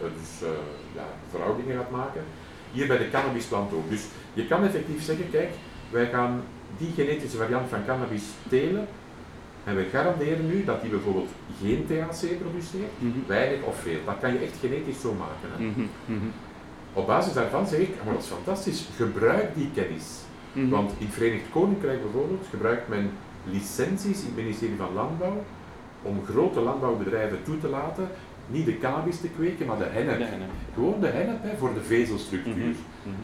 [0.01, 0.55] eh, dus eh,
[0.95, 2.23] ja, verhoudingen gaat maken.
[2.71, 3.89] Hier bij de cannabisplant ook.
[3.89, 5.49] Dus je kan effectief zeggen, kijk,
[5.89, 6.41] wij gaan
[6.77, 8.87] die genetische variant van cannabis telen
[9.63, 11.29] en we garanderen nu dat die bijvoorbeeld
[11.61, 13.17] geen THC produceert, Mhm.
[13.27, 13.99] weinig of veel.
[14.05, 15.49] Dat kan je echt genetisch zo maken.
[15.57, 15.63] Hè.
[15.63, 15.81] Mhm.
[16.05, 16.27] Mhm.
[16.93, 20.05] Op basis daarvan zeg ik, "Ah, maar dat is fantastisch, gebruik die kennis.
[20.69, 23.09] Want in het Verenigd Koninkrijk bijvoorbeeld gebruikt men
[23.43, 25.43] licenties in het ministerie van Landbouw
[26.01, 28.07] om grote landbouwbedrijven toe te laten
[28.47, 30.21] niet de cannabis te kweken, maar de hennep.
[30.73, 32.75] Gewoon de hennep hè, voor de vezelstructuur.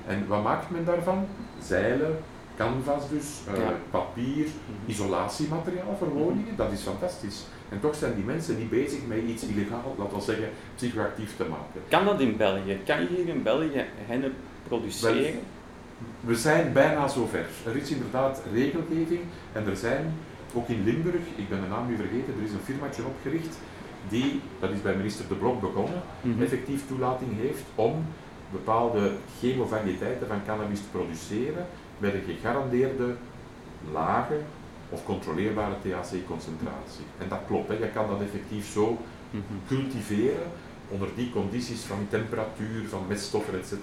[0.08, 1.26] En wat maakt men daarvan?
[1.62, 2.18] Zeilen,
[2.58, 3.74] canvas dus, eh, Ja.
[3.92, 4.92] papier, Mhm.
[4.92, 7.44] isolatiemateriaal voor woningen, dat is fantastisch.
[7.70, 11.44] En toch zijn die mensen niet bezig met iets illegaal, laten we zeggen, psychoactief te
[11.44, 11.82] maken.
[11.88, 12.78] Kan dat in België?
[12.86, 14.34] Kan je hier in België hennep
[14.68, 15.40] produceren?
[16.20, 17.46] We zijn bijna zover.
[17.66, 20.14] Er is inderdaad regelgeving en er zijn,
[20.54, 23.58] ook in Limburg, ik ben de naam nu vergeten, er is een firmaatje opgericht
[24.10, 26.42] die, dat is bij minister De Blok begonnen, Mhm.
[26.42, 28.06] effectief toelating heeft om
[28.52, 31.66] bepaalde chemovariëteiten van cannabis te produceren
[32.04, 33.10] met een gegarandeerde
[33.92, 34.40] lage
[34.90, 37.06] of controleerbare THC-concentratie.
[37.18, 37.74] En dat klopt, hè.
[37.74, 38.98] je kan dat effectief zo
[39.34, 39.44] Mhm.
[39.68, 40.48] cultiveren
[40.90, 43.74] onder die condities van temperatuur, van meststoffen, etc.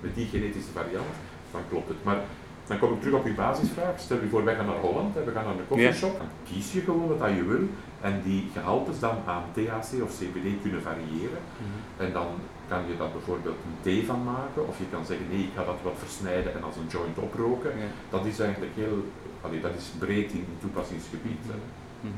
[0.00, 1.14] Met die genetische variant,
[1.52, 2.04] dan klopt het.
[2.04, 2.20] Maar
[2.66, 3.98] dan kom ik terug op uw basisvraag.
[4.00, 6.18] Stel je voor, wij gaan naar Holland, hè, we gaan naar een coffeeshop.
[6.18, 7.68] Dan kies je gewoon wat je wil
[8.00, 11.42] en die gehaltes dan aan THC of CBD kunnen variëren.
[11.56, 12.04] Mhm.
[12.04, 12.26] En dan
[12.68, 15.64] kan je daar bijvoorbeeld een thee van maken, of je kan zeggen nee, ik ga
[15.64, 17.70] dat wat versnijden en als een joint oproken.
[17.70, 17.84] Ja.
[18.10, 19.04] Dat is eigenlijk heel,
[19.40, 21.42] allee, dat is breed in het toepassingsgebied.
[21.46, 21.54] hè.
[22.00, 22.12] Mhm.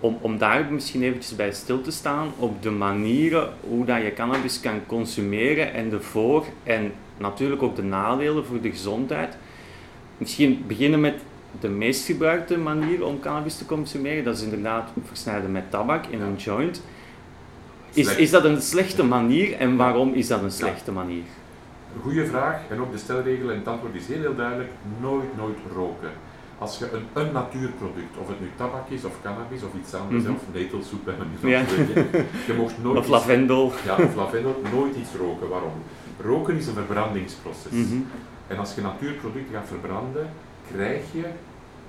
[0.00, 4.12] Om, om daar misschien eventjes bij stil te staan op de manieren hoe dat je
[4.12, 9.36] cannabis kan consumeren en de voor- en natuurlijk ook de nadelen voor de gezondheid.
[10.20, 11.14] Misschien beginnen met
[11.60, 14.24] de meest gebruikte manier om cannabis te consumeren.
[14.24, 16.82] Dat is inderdaad versnijden met tabak in een joint.
[17.92, 21.22] Is, is dat een slechte manier en waarom is dat een slechte manier?
[21.94, 25.36] Een goede vraag en ook de stelregel en het antwoord is heel, heel duidelijk, nooit,
[25.36, 26.10] nooit roken.
[26.58, 30.22] Als je een, een natuurproduct, of het nu tabak is of cannabis of iets anders,
[30.24, 30.32] Mhm.
[30.32, 31.64] of netelsoep bij manier Ja.
[32.46, 33.72] je mocht nooit Of iets- lavendel.
[33.84, 35.48] ja, of lavendel, nooit iets roken.
[35.48, 35.72] Waarom?
[36.22, 37.70] Roken is een verbrandingsproces.
[37.72, 37.96] Mhm.
[38.50, 40.30] En als je natuurproducten gaat verbranden,
[40.72, 41.24] krijg je,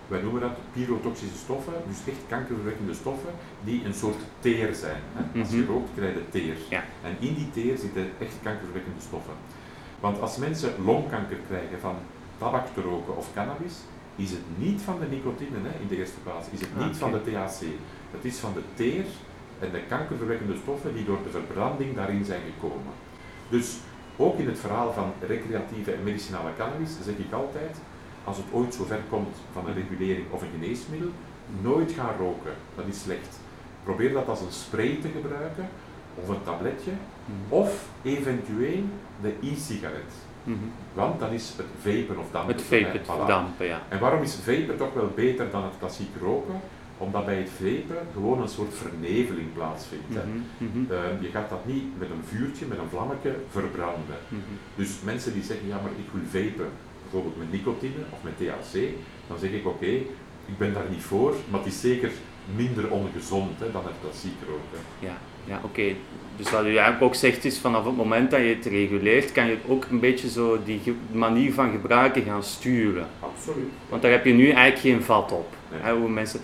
[0.08, 3.30] wij noemen dat pyrotoxische stoffen, dus echt kankerverwekkende stoffen,
[3.63, 5.02] die een soort teer zijn.
[5.13, 5.39] Hè.
[5.41, 5.71] Als je Mhm.
[5.71, 6.56] rookt, krijg je teer.
[6.69, 6.84] Ja.
[7.04, 9.34] En in die teer zitten echt kankerverwekkende stoffen.
[10.00, 11.95] Want als mensen longkanker krijgen van
[12.38, 13.74] tabak te roken of cannabis,
[14.15, 16.97] is het niet van de nicotine hè, in de eerste plaats, is het Ah, niet
[16.97, 17.62] van de THC.
[18.12, 19.06] Het is van de teer
[19.60, 22.93] en de kankerverwekkende stoffen die door de verbranding daarin zijn gekomen.
[23.50, 23.78] Dus
[24.21, 27.77] ook in het verhaal van recreatieve en medicinale cannabis zeg ik altijd,
[28.23, 31.10] als het ooit zo ver komt van een regulering of een geneesmiddel,
[31.62, 32.51] nooit gaan roken.
[32.75, 33.39] Dat is slecht.
[33.84, 35.69] Probeer dat als een spray te gebruiken,
[36.15, 36.91] of een tabletje,
[37.25, 37.53] Mhm.
[37.53, 38.84] of eventueel
[39.21, 40.12] de e-sigaret.
[40.43, 40.57] Mhm.
[40.93, 42.53] Want dan is het vapen of dampen.
[42.55, 43.05] Het vape, het Voilà.
[43.17, 43.81] verdampen, ja.
[43.89, 46.60] En waarom is vapen toch wel beter dan het klassiek roken?
[47.05, 50.09] Omdat bij het vapen gewoon een soort verneveling plaatsvindt.
[50.09, 54.19] Mhm, mhm, Eh, je gaat dat niet met een vuurtje, met een vlammetje verbranden.
[54.27, 54.41] mhm.
[54.75, 56.69] Dus mensen die zeggen, ja maar ik wil vapen,
[57.01, 58.73] bijvoorbeeld met nicotine of met THC,
[59.27, 59.91] dan zeg ik oké,
[60.51, 62.11] ik ben daar niet voor, maar het is zeker
[62.55, 64.85] minder ongezond hè, dan het klassiek roken.
[64.99, 65.93] Ja, ja oké.
[66.35, 69.45] Dus wat u eigenlijk ook zegt is, vanaf het moment dat je het reguleert, kan
[69.45, 73.07] je ook een beetje zo die manier van gebruiken gaan sturen.
[73.19, 73.71] Absoluut.
[73.89, 75.53] Want daar heb je nu eigenlijk geen vat op.
[75.71, 75.79] Nee.
[75.81, 76.39] Hè, hoe mensen...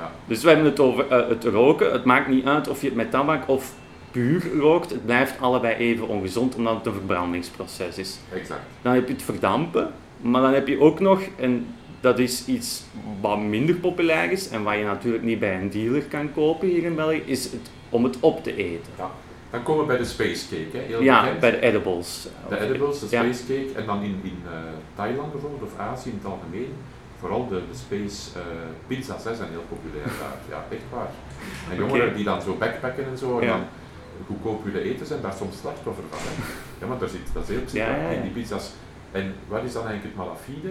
[0.00, 0.10] Ja.
[0.26, 1.92] Dus we hebben het over eh, het roken.
[1.92, 3.74] Het maakt niet uit of je het met tabak of
[4.10, 4.90] puur rookt.
[4.90, 8.18] Het blijft allebei even ongezond, omdat het een verbrandingsproces is.
[8.32, 8.60] Exact.
[8.82, 11.66] Dan heb je het verdampen, maar dan heb je ook nog, en
[12.00, 12.82] dat is iets
[13.20, 16.82] wat minder populair is en wat je natuurlijk niet bij een dealer kan kopen hier
[16.84, 18.92] in België, is het om het op te eten.
[18.98, 19.10] Ja.
[19.50, 20.82] Dan komen we bij de space cake, hè.
[20.82, 21.40] heel Ja, bekend.
[21.40, 22.28] bij de edibles.
[22.48, 23.22] De edibles, de Ja.
[23.22, 24.52] space cake, en dan in, in eh,
[24.94, 26.72] Thailand bijvoorbeeld, of Azië in het algemeen,
[27.20, 28.44] vooral de, de space eh,
[28.86, 30.38] pizza's hè, zijn heel populair daar.
[30.48, 31.10] Ja, echt waar.
[31.70, 33.52] En jongeren die dan zo backpacken en zo, en Ja.
[33.52, 33.64] dan
[34.26, 36.18] goedkoop willen eten, zijn daar soms slachtoffer van.
[36.22, 36.32] Hè.
[36.80, 38.22] Ja, maar daar zit, dat is heel ja, psychisch, ja.
[38.22, 38.70] die pizza's.
[39.12, 40.70] En wat is dan eigenlijk het malafide?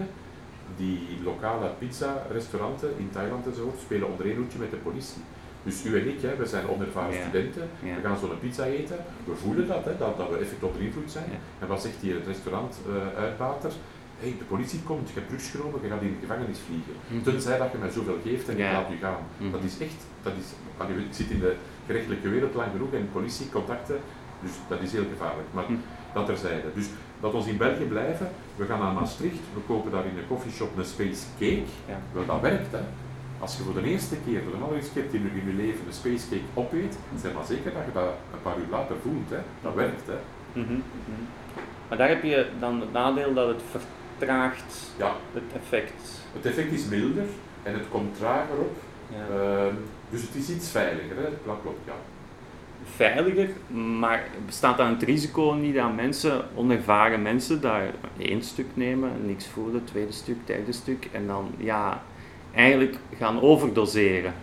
[0.76, 5.22] Die lokale pizza-restauranten in Thailand enzovoort spelen onder één hoedje met de politie.
[5.62, 7.20] Dus u en ik, hè, we zijn onervaren Ja.
[7.20, 7.94] studenten, Ja.
[7.94, 11.10] we gaan zo'n pizza eten, we voelen dat, hè, dat, dat we effect onder invloed
[11.10, 11.24] zijn.
[11.30, 11.38] Ja.
[11.58, 13.72] En wat zegt hier het restaurant eh uitbater?
[14.20, 16.94] Hey, de politie komt, je hebt drugs genomen, je gaat in de gevangenis vliegen.
[17.08, 17.22] Mhm.
[17.28, 18.72] Tenzij dat je mij zoveel geeft en ik Ja.
[18.72, 19.22] laat u gaan.
[19.38, 19.50] Mhm.
[19.50, 20.46] Dat is echt, dat is,
[21.08, 21.52] ik zit in de
[21.86, 23.98] gerechtelijke wereld lang genoeg en politiecontacten,
[24.44, 25.48] dus dat is heel gevaarlijk.
[25.56, 25.80] Maar Mhm.
[26.14, 26.68] dat terzijde.
[26.74, 26.86] Dus
[27.20, 30.76] dat ons in België blijven, we gaan naar Maastricht, we kopen daar in de coffeeshop
[30.76, 31.70] een space cake.
[31.92, 31.98] Ja.
[32.12, 32.82] Wel, dat werkt hè.
[33.38, 35.86] Als je voor de eerste keer, voor de allereerste keer in je, in je leven
[35.86, 39.30] een space cake opeet, zeg maar zeker dat je dat een paar uur later voelt.
[39.30, 39.38] Hè.
[39.62, 40.06] Dat werkt.
[40.06, 40.18] Hè.
[40.60, 40.78] Mhm.
[41.88, 43.62] Maar daar heb je dan het nadeel dat het
[44.20, 46.22] vertraagt Ja, het effect.
[46.32, 47.24] het effect is milder
[47.62, 48.76] en het komt trager op.
[49.08, 49.36] Ja.
[49.36, 49.74] Ehm,
[50.10, 51.16] dus het is iets veiliger.
[51.16, 51.28] Hè.
[51.46, 51.92] Dat klopt, ja.
[52.96, 53.48] Veiliger,
[53.98, 59.46] maar bestaat dan het risico niet dat mensen, onervaren mensen, daar één stuk nemen, niks
[59.46, 62.02] voelen, tweede stuk, derde stuk, en dan ja,
[62.54, 64.34] eigenlijk gaan overdoseren?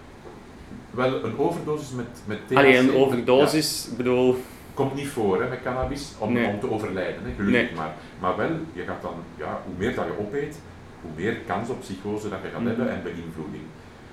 [0.92, 2.58] Wel, een overdosis met, met THC...
[2.58, 4.38] Alleen een overdosis, ik bedoel,
[4.80, 6.48] komt niet voor hè, met cannabis om, Nee.
[6.48, 7.76] om te overlijden, hè, gelukkig Nee.
[7.76, 7.94] maar.
[8.24, 10.56] Maar wel, je gaat dan, ja, hoe meer dat je opeet,
[11.02, 12.68] hoe meer kans op psychose dat je gaat Mhm.
[12.68, 13.64] hebben en beïnvloeding.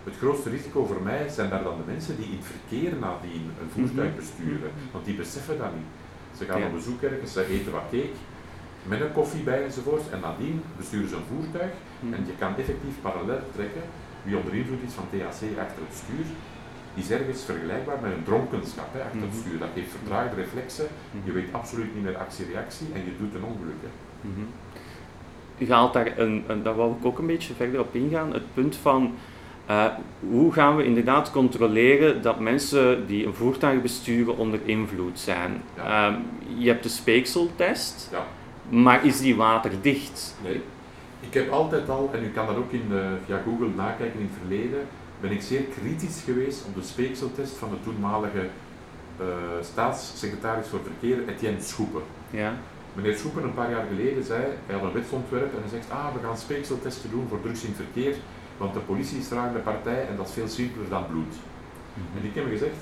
[0.09, 3.45] Het grootste risico voor mij zijn daar dan de mensen die in het verkeer nadien
[3.61, 4.21] een voertuig Mhm.
[4.23, 5.91] besturen, want die beseffen dat niet.
[6.39, 6.67] Ze gaan Ja.
[6.67, 8.17] op bezoek ergens, ze eten wat cake,
[8.93, 11.73] met een koffie bij enzovoort, en nadien besturen ze een voertuig
[12.17, 13.83] en je kan effectief parallel trekken
[14.27, 16.27] wie onder invloed is van THC achter het stuur,
[16.95, 19.39] is ergens vergelijkbaar met een dronkenschap hè, achter het Mhm.
[19.41, 19.59] stuur.
[19.59, 20.87] Dat geeft vertraagde reflexen,
[21.25, 23.81] je weet absoluut niet meer actie-reactie en je doet een ongeluk.
[23.83, 23.89] Hè.
[24.29, 24.41] Mhm.
[25.59, 28.55] U haalt daar een, een, daar wou ik ook een beetje verder op ingaan, het
[28.55, 29.15] punt van
[29.67, 29.85] eh,
[30.31, 35.63] hoe gaan we inderdaad controleren dat mensen die een voertuig besturen onder invloed zijn.
[35.77, 36.09] Ja.
[36.09, 36.21] Ehm,
[36.57, 38.25] je hebt de speekseltest, Ja.
[38.69, 40.37] maar is die waterdicht?
[40.43, 40.61] Nee.
[41.21, 44.27] Ik heb altijd al, en u kan dat ook in, eh, via Google nakijken in
[44.31, 44.81] het verleden,
[45.25, 48.49] ben ik zeer kritisch geweest op de speekseltest van de toenmalige
[49.19, 49.27] eh,
[49.63, 52.03] staatssecretaris voor Verkeer, Etienne Schoepen.
[52.31, 52.53] Ja.
[52.95, 56.15] Meneer Schoepen een paar jaar geleden zei, hij had een wetsontwerp en hij zegt, ah
[56.15, 58.15] we gaan speekseltesten doen voor drugs in het verkeer,
[58.57, 61.35] want de politie is de partij en dat is veel simpeler dan bloed.
[62.17, 62.81] En ik heb gezegd,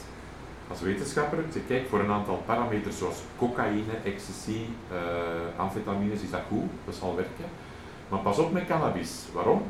[0.68, 6.30] als wetenschapper, ik zeg, kijk, voor een aantal parameters zoals cocaïne, ecstasy, eh, amfetamines is
[6.30, 7.50] dat goed, dat zal werken.
[8.08, 9.10] Maar pas op met cannabis.
[9.32, 9.62] Waarom?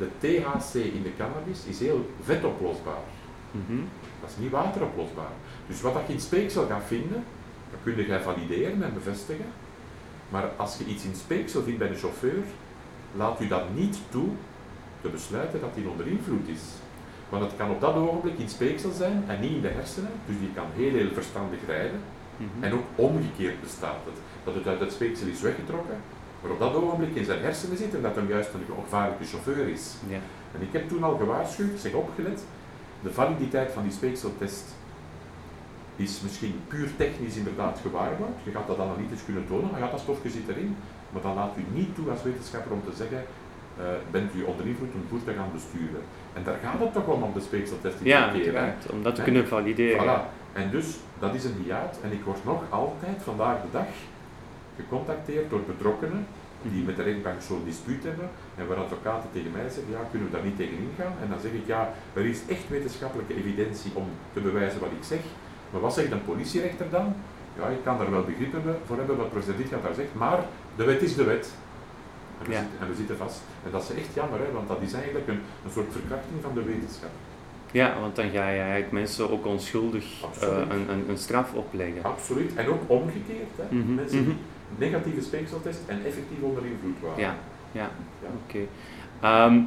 [0.00, 3.04] De THC in de cannabis is heel vetoplosbaar.
[3.50, 3.80] Mhm.
[4.20, 5.32] Dat is niet wateroplosbaar.
[5.66, 7.24] Dus wat dat je in speeksel gaat vinden,
[7.70, 9.46] dat kun je valideren en bevestigen.
[10.28, 12.42] Maar als je iets in speeksel vindt bij de chauffeur,
[13.16, 14.28] laat u dat niet toe
[15.00, 16.62] te besluiten dat hij onder invloed is.
[17.28, 20.38] Want het kan op dat ogenblik in speeksel zijn en niet in de hersenen, dus
[20.38, 22.00] die kan heel heel verstandig rijden.
[22.36, 22.64] Mhm.
[22.64, 24.18] En ook omgekeerd bestaat het.
[24.44, 25.96] Dat het uit het speeksel is weggetrokken,
[26.42, 29.68] maar op dat ogenblik in zijn hersenen zit en dat hem juist een gevaarlijke chauffeur
[29.68, 29.94] is.
[30.08, 30.18] Ja.
[30.54, 32.42] En ik heb toen al gewaarschuwd, zeg opgelet,
[33.02, 34.64] de validiteit van die speekseltest
[35.96, 38.32] is misschien puur technisch inderdaad gewaarborgd.
[38.42, 40.76] Je gaat dat analytisch kunnen tonen, maar ja, dat stofje zit erin.
[41.12, 43.24] Maar dan laat u niet toe als wetenschapper om te zeggen,
[43.78, 46.02] eh, bent u onder invloed een voertuig aan het besturen.
[46.32, 48.32] En daar gaat het toch om om de speekseltest te Ja,
[48.90, 50.04] om dat te kunnen valideren.
[50.04, 50.38] Voilà.
[50.52, 51.98] En dus, dat is een hiaat.
[52.02, 53.86] En ik word nog altijd, vandaag de dag,
[54.80, 56.26] gecontacteerd door betrokkenen
[56.62, 60.28] die met de rechtbank zo'n dispuut hebben en waar advocaten tegen mij zeggen, ja, kunnen
[60.28, 61.14] we daar niet tegen ingaan?
[61.22, 65.04] En dan zeg ik, ja, er is echt wetenschappelijke evidentie om te bewijzen wat ik
[65.12, 65.22] zeg.
[65.70, 67.06] Maar wat zegt een politierechter dan?
[67.58, 68.54] Ja, ik kan daar wel begrip
[68.86, 70.38] voor hebben wat president Ditgat daar zegt, maar
[70.76, 71.52] de wet is de wet.
[72.40, 72.58] En we, Ja.
[72.60, 73.40] zitten, en we zitten vast.
[73.64, 76.54] En dat is echt jammer, hè, want dat is eigenlijk een, een soort verkrachting van
[76.54, 77.10] de wetenschap.
[77.72, 80.04] Ja, want dan ga je eigenlijk mensen ook onschuldig
[80.40, 82.02] eh, een, een, een straf opleggen.
[82.02, 82.54] Absoluut.
[82.54, 83.52] En ook omgekeerd.
[83.56, 83.76] Hè.
[83.76, 84.36] Mhm, Mensen die mhm.
[84.78, 87.20] Negatieve speekseltest en effectief onder invloed waren.
[87.20, 87.34] Ja,
[87.72, 87.90] ja,
[88.22, 88.28] Ja.
[88.46, 88.58] oké.
[89.20, 89.60] Ehm,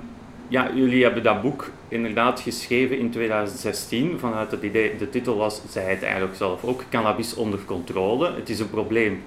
[0.48, 5.62] ja, jullie hebben dat boek inderdaad geschreven in 2016 vanuit het idee, de titel was,
[5.70, 8.34] zei het eigenlijk zelf ook, cannabis onder controle.
[8.36, 9.22] Het is een probleem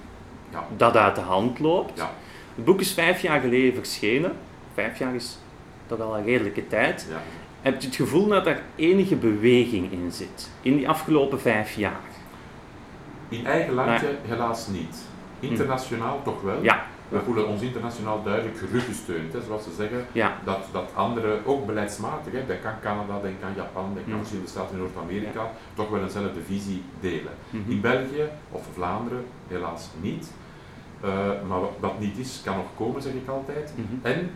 [0.51, 0.67] Ja.
[0.77, 1.99] dat uit de hand loopt.
[1.99, 2.11] Ja.
[2.55, 4.33] Het boek is vijf jaar geleden verschenen.
[4.75, 5.39] Vijf jaar is
[5.87, 7.07] toch al een redelijke tijd.
[7.11, 7.21] Ja.
[7.63, 12.01] Heb je het gevoel dat er enige beweging in zit in die afgelopen vijf jaar?
[13.29, 14.97] In eigen landje helaas niet.
[15.51, 16.63] Internationaal toch wel.
[16.63, 19.33] Ja, We voelen ons internationaal duidelijk geruggesteund.
[19.33, 23.43] Hè, zoals ze zeggen, ja, dat, dat anderen, ook beleidsmatig, hè, denk aan Canada, denk
[23.43, 24.19] aan Japan, denk aan Mm.
[24.19, 27.33] verschillende staten in Noord-Amerika, toch wel eenzelfde visie delen.
[27.51, 27.71] Mhm.
[27.71, 30.33] In België of Vlaanderen helaas niet.
[31.01, 31.11] Eh,
[31.49, 33.73] maar wat, niet is, kan nog komen, zeg ik altijd.
[34.03, 34.31] En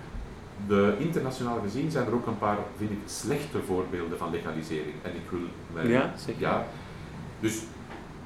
[0.66, 4.94] de, internationaal gezien zijn er ook een paar, vind ik, slechte voorbeelden van legalisering.
[5.02, 5.40] En ik wil
[5.72, 6.32] mij- Ja, je.
[6.38, 6.64] ja.
[7.40, 7.62] Dus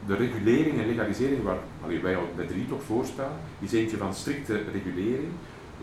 [0.06, 3.96] de regulering en legalisering waar allee, wij al met drie toch voor staan, is eentje
[3.96, 5.28] van strikte regulering,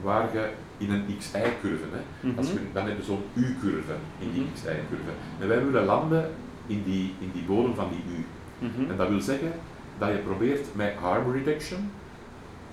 [0.04, 1.84] waar je in een XI-curve,
[2.22, 4.54] je, dan heb je zo'n U-curve in die Mhm.
[4.54, 5.12] XI-curve.
[5.40, 6.30] En wij willen landen
[6.68, 8.26] in die, in die bodem van die U.
[8.68, 8.92] Mhm.
[8.92, 9.52] En dat wil zeggen
[9.98, 11.92] dat je probeert met harm reduction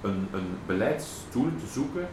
[0.00, 2.08] een, een beleidstoel te zoeken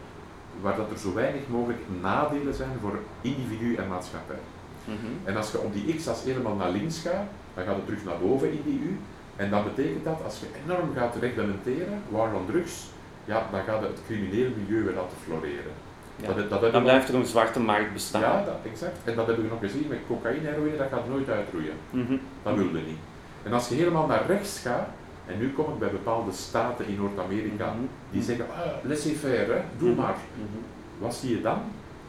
[0.61, 4.39] waar dat er zo weinig mogelijk nadelen zijn voor individu en maatschappij.
[4.85, 4.95] Mhm.
[5.23, 8.17] En als je op die x-as helemaal naar links gaat, dan gaat het terug naar
[8.21, 8.97] boven in die u.
[9.35, 12.85] En dat betekent dat als je enorm gaat reglementeren, waar on drugs,
[13.25, 15.73] ja, dan gaat het crimineel milieu weer laten floreren.
[16.15, 16.33] Ja.
[16.33, 18.21] Dat, dat Dan blijft er een zwarte markt bestaan.
[18.21, 18.97] ja, dat, exact.
[19.03, 21.73] En dat hebben we nog gezien met cocaïne, heroïne, dat gaat nooit uitroeien.
[21.89, 22.15] Mhm.
[22.43, 22.97] Dat wilde niet.
[23.43, 24.87] En als je helemaal naar rechts gaat,
[25.25, 27.85] en nu kom ik bij bepaalde staten in Noord-Amerika, Mhm.
[28.11, 30.01] die zeggen, ah, laissez-faire, hè, doe Mhm.
[30.01, 30.15] maar.
[30.35, 30.57] Mhm.
[30.97, 31.59] Wat zie je dan?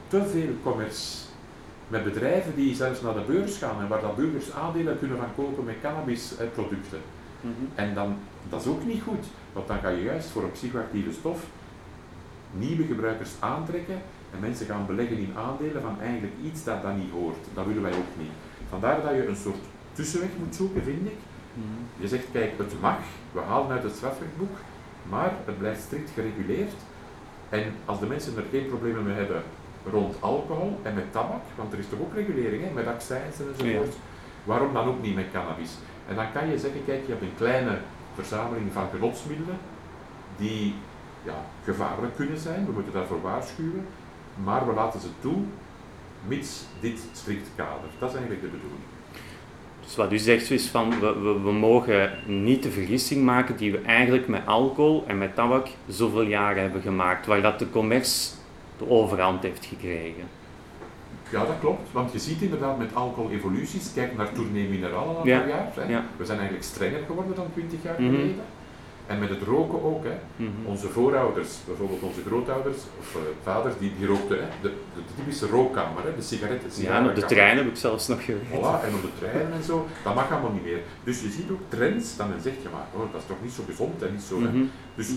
[0.09, 1.25] Te veel commerce.
[1.89, 5.35] Met bedrijven die zelfs naar de beurs gaan en waar dat burgers aandelen kunnen van
[5.37, 7.01] kopen met cannabisproducten.
[7.41, 7.53] Mhm.
[7.75, 8.17] En dan,
[8.49, 11.45] dat is ook niet goed, want dan ga je juist voor een psychoactieve stof
[12.51, 13.99] nieuwe gebruikers aantrekken
[14.33, 17.45] en mensen gaan beleggen in aandelen van eigenlijk iets dat dat niet hoort.
[17.55, 18.33] Dat willen wij ook niet.
[18.69, 21.19] Vandaar dat je een soort tussenweg moet zoeken, vind ik.
[21.53, 22.03] Mhm.
[22.03, 22.99] Je zegt, kijk, het mag,
[23.33, 24.57] we halen uit het strafrechtboek,
[25.09, 26.73] maar het blijft strikt gereguleerd.
[27.49, 29.43] En als de mensen er geen problemen mee hebben
[29.91, 33.95] rond alcohol en met tabak, want er is toch ook regulering, hè, met accijns enzovoort,
[34.45, 35.71] waarom dan ook niet met cannabis?
[36.09, 37.79] En dan kan je zeggen, kijk, je hebt een kleine
[38.15, 39.59] verzameling van genotsmiddelen
[40.37, 40.75] die
[41.25, 43.87] ja, gevaarlijk kunnen zijn, we moeten daarvoor waarschuwen,
[44.45, 45.43] maar we laten ze toe,
[46.27, 47.89] mits dit strikt kader.
[47.99, 48.83] Dat is eigenlijk de bedoeling.
[49.81, 53.79] Dus wat u zegt is van, we, we, mogen niet de vergissing maken die we
[53.79, 58.35] eigenlijk met alcohol en met tabak zoveel jaren hebben gemaakt, waar dat de commerce
[58.79, 60.29] de overhand heeft gekregen.
[61.31, 65.09] Ja, dat klopt, want je ziet inderdaad met alcohol evoluties, kijk naar Tournee Mineraal een
[65.09, 65.73] aantal Ja, jaar.
[65.75, 65.83] Hè.
[65.93, 66.05] ja.
[66.17, 68.11] We zijn eigenlijk strenger geworden dan 20 jaar Mhm.
[68.15, 68.45] geleden.
[69.07, 70.05] En met het roken ook.
[70.05, 70.17] Hè.
[70.37, 70.51] Mhm.
[70.65, 74.45] Onze voorouders, bijvoorbeeld onze grootouders of eh, vaders, die, die rookten hè.
[74.63, 76.15] De, de typische rookkamer, hè.
[76.17, 76.83] de sigaretten.
[76.83, 78.47] Ja, en op de trein heb ik zelfs nog geweten.
[78.51, 80.81] Voilà, en op de treinen en zo, dat mag allemaal niet meer.
[81.05, 83.63] Dus je ziet ook trends, dan zegt je maar, oh, dat is toch niet zo
[83.69, 84.39] gezond en niet zo.
[84.39, 84.65] Mhm.
[84.95, 85.09] Dus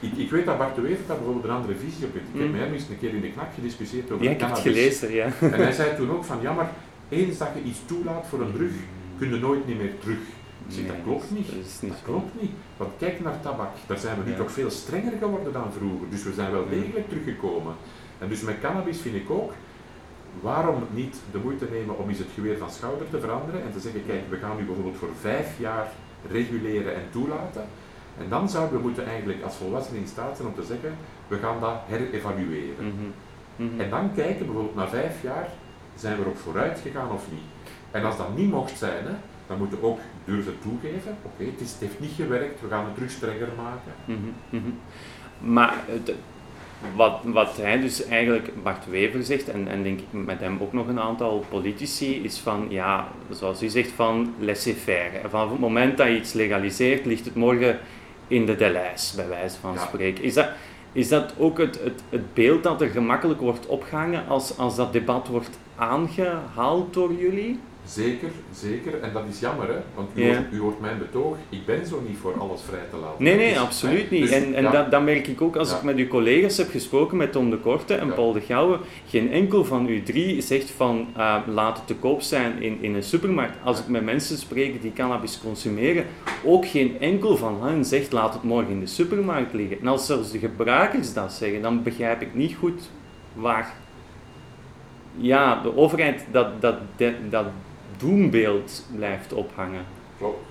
[0.00, 2.26] ik, ik weet dat Bart de Wever daar bijvoorbeeld een andere visie op heeft.
[2.32, 2.52] Ik heb Mm.
[2.52, 4.98] met hem eens een keer in de knak gediscussieerd over Ja, ik heb het cannabis.
[4.98, 5.24] gelezen, ja.
[5.56, 6.70] En hij zei toen ook van, ja maar,
[7.08, 8.72] eens dat je iets toelaat voor een drug,
[9.18, 10.18] kun je nooit niet meer terug.
[10.68, 11.46] Ik zeg, dat klopt niet.
[11.46, 12.50] Dat is niet Dat klopt niet.
[12.76, 14.36] Want kijk naar tabak, daar zijn we nu Ja.
[14.36, 16.06] toch veel strenger geworden dan vroeger.
[16.10, 17.74] Dus we zijn wel degelijk teruggekomen.
[18.18, 19.52] En dus met cannabis vind ik ook,
[20.40, 23.80] waarom niet de moeite nemen om eens het geweer van schouder te veranderen en te
[23.80, 25.86] zeggen, kijk, we gaan nu bijvoorbeeld voor vijf jaar
[26.30, 27.64] reguleren en toelaten.
[28.18, 30.94] En dan zouden we moeten eigenlijk als volwassenen in staat zijn om te zeggen,
[31.28, 32.74] we gaan dat herevalueren.
[32.84, 33.66] Mhm.
[33.68, 33.80] Mhm.
[33.80, 35.48] En dan kijken, bijvoorbeeld na vijf jaar,
[35.94, 37.40] zijn we erop vooruit gegaan of niet.
[37.90, 39.12] En als dat niet mocht zijn, hè,
[39.46, 43.10] dan moeten we ook durven toegeven, oké, het, heeft niet gewerkt, we gaan het terug
[43.10, 44.20] strenger maken.
[44.50, 44.70] Mhm.
[45.52, 46.14] Maar het-
[46.96, 50.72] wat, wat hij dus eigenlijk, Bart Wever zegt, en, en denk ik met hem ook
[50.72, 55.28] nog een aantal politici, is van, ja, zoals u zegt, van laissez-faire.
[55.28, 57.78] Vanaf het moment dat je iets legaliseert, ligt het morgen
[58.28, 59.80] in de delijs, bij wijze van Ja.
[59.80, 60.24] spreken.
[60.24, 60.48] Is dat,
[60.92, 64.92] Is dat ook het, het, het beeld dat er gemakkelijk wordt opgehangen als, als dat
[64.92, 67.60] debat wordt aangehaald door jullie?
[67.86, 69.00] Zeker, zeker.
[69.00, 69.74] En dat is jammer, hè?
[69.94, 70.34] want u, Ja.
[70.36, 71.36] hoort, u hoort mijn betoog.
[71.48, 73.24] Ik ben zo niet voor alles vrij te laten.
[73.24, 74.22] Nee, nee, Dus, absoluut hè, niet.
[74.22, 75.76] dus, en en ja, dat, dat merk ik ook als Ja.
[75.76, 78.14] ik met uw collega's heb gesproken, met Tom de Korte en.
[78.14, 78.78] Paul de Gouwe.
[79.08, 82.94] Geen enkel van u drie zegt van eh, laat het te koop zijn in, in
[82.94, 83.56] een supermarkt.
[83.64, 86.04] Als ik met mensen spreek die cannabis consumeren,
[86.44, 89.80] ook geen enkel van hen zegt laat het morgen in de supermarkt liggen.
[89.80, 92.80] En als zelfs de gebruikers dat zeggen, dan begrijp ik niet goed
[93.34, 93.74] waar
[95.16, 97.44] ja, de overheid dat, dat, dat, dat
[97.96, 99.84] doembeeld blijft ophangen.
[100.18, 100.44] Klopt.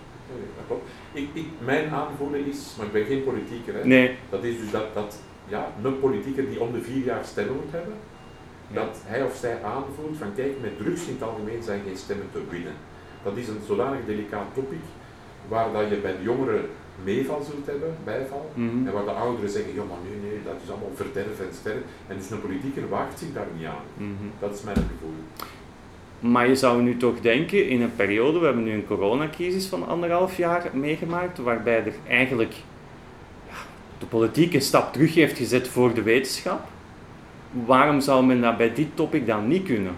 [0.68, 0.88] Klopt.
[1.14, 3.86] Ik, ik, mijn aanvoelen is, maar ik ben geen politieker, hè?
[3.86, 7.56] Nee, dat is dus dat, dat ja, een politieker die om de vier jaar stemmen
[7.56, 7.94] moet hebben,
[8.74, 12.28] dat hij of zij aanvoelt van kijk, met drugs in het algemeen zijn geen stemmen
[12.32, 12.74] te winnen.
[13.24, 14.80] Dat is een zodanig delicaat topic
[15.48, 16.66] waar dat je bij de jongeren
[17.04, 18.88] meeval zult hebben, bijval, Mhm.
[18.88, 21.82] en waar de ouderen zeggen, ja maar nee, nee, dat is allemaal verderf en sterf.
[22.08, 23.86] En dus een politieker waagt zich daar niet aan.
[23.98, 24.28] Mhm.
[24.40, 25.20] Dat is mijn gevoel.
[26.24, 29.88] Maar je zou nu toch denken, in een periode, we hebben nu een coronacrisis van
[29.88, 32.54] anderhalf jaar meegemaakt, waarbij er eigenlijk
[33.50, 33.56] ja,
[34.00, 36.68] de politiek een stap terug heeft gezet voor de wetenschap.
[37.66, 39.96] Waarom zou men dat bij dit topic dan niet kunnen?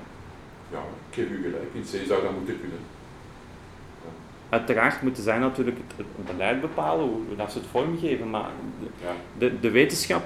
[0.72, 0.78] Ja,
[1.10, 1.88] ik geef u gelijk.
[1.92, 2.80] Je zou dat moeten kunnen.
[4.50, 8.88] Uiteraard moeten zij natuurlijk het, beleid bepalen, hoe, hoe dat ze het vormgeven, maar de,
[9.02, 9.12] Ja.
[9.38, 10.24] de, de wetenschap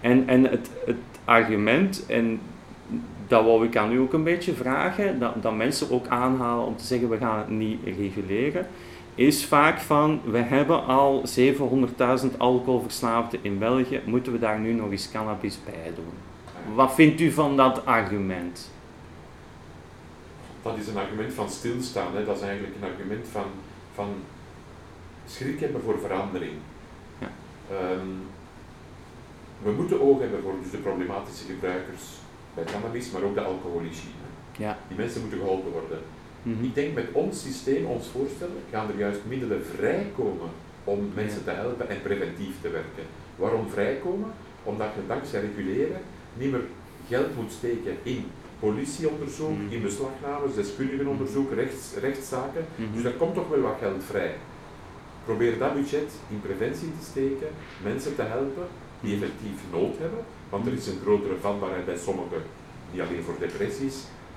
[0.00, 2.40] en, en het, het argument, en
[3.28, 6.76] dat wou ik aan u ook een beetje vragen, dat, dat mensen ook aanhalen om
[6.76, 8.66] te zeggen we gaan het niet reguleren,
[9.14, 11.22] is vaak van we hebben al
[12.22, 16.12] 700.000 alcoholverslaafden in België, moeten we daar nu nog eens cannabis bij doen?
[16.74, 18.70] Wat vindt u van dat argument?
[20.62, 22.14] Dat is een argument van stilstaan.
[22.14, 22.24] Hè.
[22.24, 23.46] Dat is eigenlijk een argument van,
[23.94, 24.08] van
[25.26, 26.52] schrik hebben voor verandering.
[27.18, 27.30] Ja.
[27.70, 28.06] Ehm,
[29.62, 32.02] we moeten oog hebben voor dus de problematische gebruikers
[32.58, 34.08] bij cannabis, maar ook de alcoholici.
[34.56, 34.78] Ja.
[34.88, 35.98] Die mensen moeten geholpen worden.
[36.42, 36.64] Mhm.
[36.64, 40.50] Ik denk met ons systeem, ons voorstellen, gaan er juist middelen vrijkomen
[40.84, 43.04] om mensen te helpen en preventief te werken.
[43.36, 44.30] Waarom vrijkomen?
[44.64, 46.00] Omdat je dankzij reguleren
[46.34, 46.64] niet meer
[47.08, 48.24] geld moet steken in
[48.60, 49.72] politieonderzoek, Mhm.
[49.74, 52.64] in beslagnames, deskundigenonderzoek, rechts, rechtszaken.
[52.76, 52.92] Mhm.
[52.94, 54.34] Dus daar komt toch wel wat geld vrij.
[55.24, 57.48] Probeer dat budget in preventie te steken,
[57.82, 58.66] mensen te helpen
[59.00, 59.22] die Mhm.
[59.24, 62.42] effectief nood hebben, want er is een grotere vatbaarheid bij sommigen,
[62.92, 63.96] niet alleen voor depressies,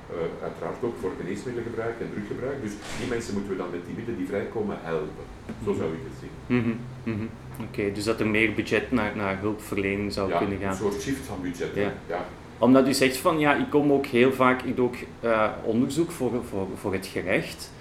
[0.09, 2.61] eh, uiteraard ook voor geneesmiddelengebruik en druggebruik.
[2.63, 5.25] Dus die mensen moeten we dan met die middelen die vrijkomen helpen.
[5.65, 6.57] Zo zou ik het zien.
[6.57, 6.75] Mhm,
[7.15, 7.25] mhm.
[7.67, 10.75] Oké, dus dat er meer budget naar, naar hulpverlening zou Ja, kunnen een gaan.
[10.75, 11.69] soort shift van budget.
[11.73, 11.93] Ja.
[12.07, 12.25] Ja.
[12.57, 16.11] Omdat u zegt van ja, ik kom ook heel vaak, ik doe ook eh, onderzoek
[16.11, 17.71] voor, voor, voor het gerecht.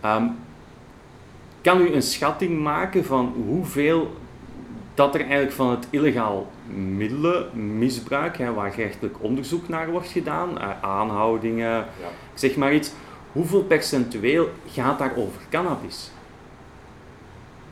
[0.00, 0.26] Ehm,
[1.60, 4.16] kan u een schatting maken van hoeveel
[5.00, 10.82] dat er eigenlijk van het illegaal middelenmisbruik, hè, waar gerechtelijk onderzoek naar wordt gedaan, eh,
[10.82, 12.10] aanhoudingen, Ja.
[12.34, 12.92] zeg maar iets,
[13.32, 16.10] hoeveel percentueel gaat daar over cannabis?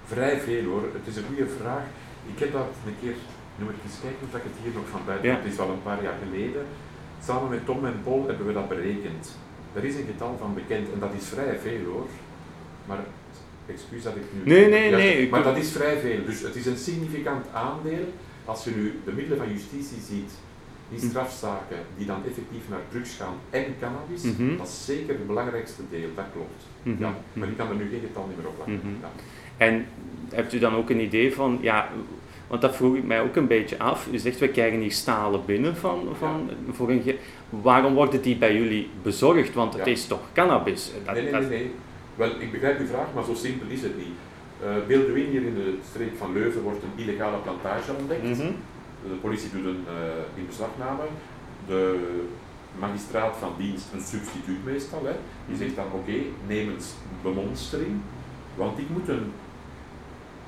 [0.06, 0.82] Vrij veel hoor.
[0.92, 1.82] Het is een goede vraag.
[2.32, 3.14] Ik heb dat een keer,
[3.56, 5.36] nu moet ik eens kijken of ik het hier nog van buiten Ja.
[5.36, 6.66] Het is al een paar jaar geleden.
[7.24, 9.36] Samen met Tom en Paul hebben we dat berekend.
[9.74, 12.08] Er is een getal van bekend en dat is vrij veel hoor.
[12.86, 12.98] Maar
[13.74, 14.52] excuus dat ik nu.
[14.52, 16.24] Nee, nee, nee, Maar dat is vrij veel.
[16.26, 18.04] Dus het is een significant aandeel.
[18.44, 20.30] Als je nu de middelen van justitie ziet,
[20.90, 21.06] die Hm.
[21.08, 24.56] strafzaken die dan effectief naar drugs gaan en cannabis, Mhm.
[24.56, 26.62] dat is zeker het belangrijkste deel, dat klopt.
[26.82, 27.02] Mhm.
[27.02, 28.74] Ja, maar ik kan er nu geen getal meer op plakken.
[28.74, 28.94] Mhm.
[29.00, 29.10] Ja.
[29.56, 29.86] En
[30.30, 31.88] hebt u dan ook een idee van, ja,
[32.46, 34.08] want dat vroeg ik mij ook een beetje af.
[34.12, 37.02] U zegt, we krijgen hier stalen binnen van, van voor een
[37.50, 39.54] Waarom worden die bij jullie bezorgd?
[39.54, 39.92] Want het Ja.
[39.92, 40.90] is toch cannabis?
[41.04, 41.70] Dat, nee, nee, nee.
[42.18, 44.16] Wel, ik begrijp uw vraag, maar zo simpel is het niet.
[44.62, 48.22] Eh beelden we in hier in de streek van Leuven wordt een illegale plantage ontdekt.
[48.22, 48.52] Mhm.
[49.02, 51.02] De politie doet een uh, inbeslagname.
[51.66, 52.08] De
[52.78, 55.12] magistraat van dienst, een substituut meestal, hè,
[55.46, 58.00] die zegt dan oké, neem eens bemonstering,
[58.54, 59.32] want ik moet een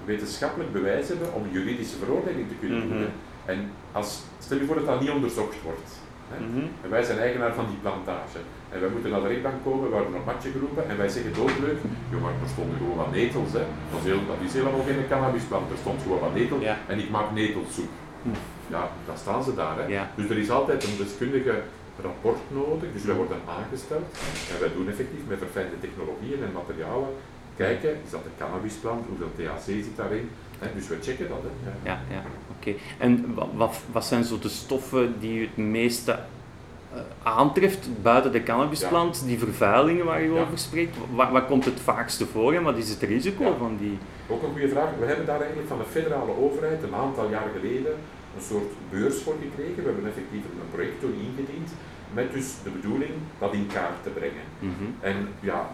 [0.04, 2.96] wetenschappelijk bewijs hebben om juridische veroordeling te kunnen doen.
[2.96, 3.06] Mhm.
[3.44, 3.52] hè.
[3.52, 5.90] En als, stel je voor dat dat niet onderzocht wordt.
[6.28, 6.46] Hè.
[6.46, 6.66] Mhm.
[6.82, 8.38] En wij zijn eigenaar van die plantage.
[8.72, 11.32] En wij moeten naar de rechtbank komen, we worden op matje geroepen en wij zeggen
[11.40, 11.78] doodleuk,
[12.22, 13.64] maar er stonden gewoon wat netels, hè.
[13.90, 16.76] Dat, is heel, dat is helemaal geen cannabisplant, er stond gewoon wat netel Ja.
[16.86, 17.92] en ik maak netelsoep.
[18.22, 18.28] Hm.
[18.74, 19.76] Ja, dan staan ze daar.
[19.78, 19.84] Hè.
[19.86, 20.10] Ja.
[20.14, 21.54] Dus er is altijd een deskundige
[22.02, 24.06] rapport nodig, dus wij worden aangesteld
[24.52, 27.08] en wij doen effectief met verfijnde technologieën en materialen
[27.56, 30.66] kijken, is dat een cannabisplant, hoeveel THC zit daarin, hè.
[30.74, 31.42] dus we checken dat.
[31.42, 31.70] Hè.
[31.70, 31.76] Ja.
[31.90, 32.22] Ja, ja,
[32.58, 32.74] oké.
[32.98, 36.18] En wat, wat, zijn zo de stoffen die u het meeste
[37.22, 39.22] aantreft buiten de cannabisplant?
[39.26, 40.40] Die vervuilingen waar u Ja.
[40.40, 43.98] over spreekt, waar, waar komt het vaakste voor en wat is het risico van die?
[44.28, 44.88] Ook een goede vraag.
[44.98, 47.92] We hebben daar eigenlijk van de federale overheid een aantal jaar geleden
[48.36, 49.76] een soort beurs voor gekregen.
[49.82, 51.70] We hebben effectief een project toen ingediend
[52.14, 54.46] met dus de bedoeling dat in kaart te brengen.
[54.58, 54.90] Mhm.
[55.00, 55.70] En ja,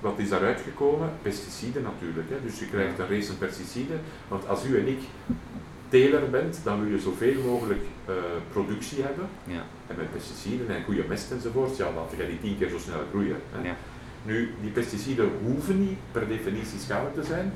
[0.00, 1.10] wat is daaruit gekomen?
[1.22, 2.28] Pesticiden natuurlijk.
[2.30, 2.36] Hè.
[2.44, 5.00] Dus je krijgt een race aan pesticiden, want als u en ik
[5.88, 8.14] teler bent, dan wil je zoveel mogelijk eh,
[8.52, 9.28] productie hebben.
[9.44, 9.62] Ja.
[9.90, 13.02] En met pesticiden en goede mest enzovoort, ja, laat je die tien keer zo snel
[13.10, 13.36] groeien.
[13.52, 13.68] Hè.
[13.68, 13.76] Ja.
[14.22, 17.52] Nu, die pesticiden hoeven niet per definitie schadelijk te zijn,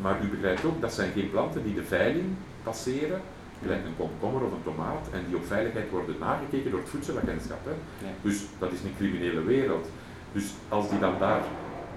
[0.00, 2.26] maar u begrijpt ook, dat zijn geen planten die de veiling
[2.62, 3.20] passeren,
[3.62, 7.64] gelijk een komkommer of een tomaat, en die op veiligheid worden nagekeken door het voedselagentschap.
[7.64, 7.70] Hè.
[8.06, 8.12] Ja.
[8.22, 9.88] Dus dat is een criminele wereld.
[10.32, 11.42] Dus als die dan daar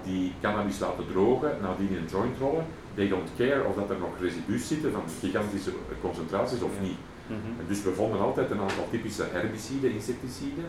[0.04, 3.98] die cannabis laten drogen, nadien in een joint rollen, they don't care of dat er
[3.98, 6.98] nog residu's zitten van gigantische concentraties of niet.
[7.28, 7.68] Mhm.
[7.68, 10.68] Dus we vonden altijd een aantal typische herbiciden, insecticiden,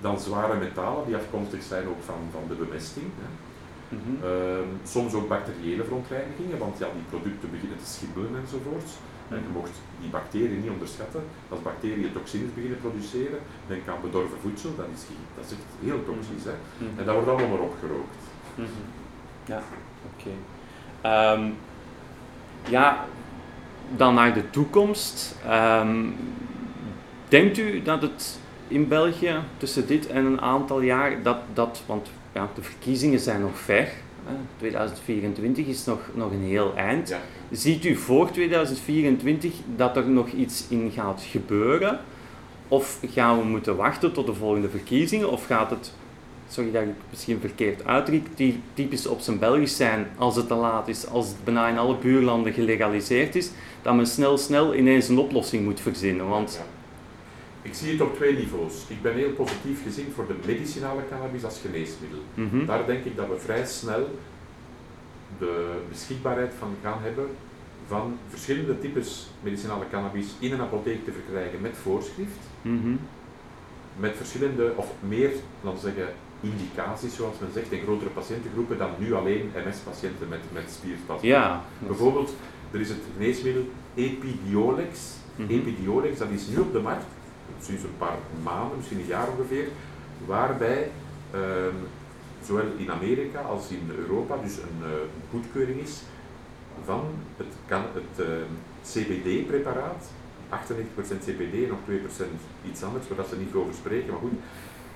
[0.00, 3.06] dan zware metalen die afkomstig zijn ook van, van de bemesting.
[3.20, 3.28] Hè.
[3.96, 4.24] Mhm.
[4.24, 8.92] Ehm, soms ook bacteriële verontreinigingen, want ja, die producten beginnen te schimmelen enzovoorts.
[9.28, 11.22] En je mocht die bacteriën niet onderschatten.
[11.48, 15.02] Als bacteriën toxines beginnen produceren, denk aan bedorven voedsel, dat is,
[15.36, 16.44] dat is echt heel toxisch.
[16.44, 16.56] Hè.
[16.78, 16.98] Mhm.
[16.98, 18.22] En dat wordt allemaal maar opgerookt.
[18.54, 18.84] Mhm.
[19.44, 19.62] Ja,
[20.10, 20.32] oké.
[21.00, 21.44] Ehm,
[22.68, 23.04] ja,
[23.96, 25.36] dan naar de toekomst.
[25.46, 26.04] Ehm,
[27.28, 28.38] denkt u dat het
[28.68, 33.40] in België tussen dit en een aantal jaar, dat, dat want ja, de verkiezingen zijn
[33.40, 33.88] nog ver,
[34.26, 37.08] hè, 2024 is nog, nog een heel eind.
[37.08, 37.20] Ja.
[37.50, 42.00] Ziet u voor 2024 dat er nog iets in gaat gebeuren?
[42.68, 45.30] Of gaan we moeten wachten tot de volgende verkiezingen?
[45.30, 45.92] Of gaat het,
[46.48, 50.46] sorry dat ik het misschien verkeerd uitdruk, die typisch op zijn Belgisch zijn als het
[50.46, 53.50] te laat is, als het bijna in alle buurlanden gelegaliseerd is,
[53.82, 56.28] dat men snel, snel ineens een oplossing moet verzinnen?
[56.28, 56.60] Want.
[57.62, 58.74] Ik zie het op twee niveaus.
[58.88, 62.18] Ik ben heel positief gezien voor de medicinale cannabis als geneesmiddel.
[62.34, 64.08] Mhm, Daar denk ik dat we vrij snel
[65.38, 67.28] de beschikbaarheid van gaan hebben
[67.86, 72.94] van verschillende types medicinale cannabis in een apotheek te verkrijgen met voorschrift, mhm,
[73.96, 78.90] met verschillende of meer, laten we zeggen, indicaties zoals men zegt, in grotere patiëntengroepen dan
[78.98, 80.78] nu alleen MS-patiënten met, met
[81.20, 81.64] ja.
[81.78, 82.34] Bijvoorbeeld,
[82.70, 83.62] er is het geneesmiddel
[83.94, 84.98] Epidiolex.
[85.36, 85.50] Mhm.
[85.52, 87.04] Epidiolex, dat is nu op de markt,
[87.60, 89.66] sinds een paar maanden, misschien een jaar ongeveer,
[90.26, 90.90] waarbij
[91.30, 91.74] ehm,
[92.44, 94.90] zowel in Amerika als in Europa dus een eh,
[95.30, 96.00] goedkeuring is
[96.84, 97.04] van
[97.36, 98.26] het, kan, het
[98.84, 100.10] CBD-preparaat,
[100.50, 100.52] 98%
[101.24, 102.22] CBD en nog 2%
[102.70, 104.32] iets anders, waar ze niet over spreken, maar goed.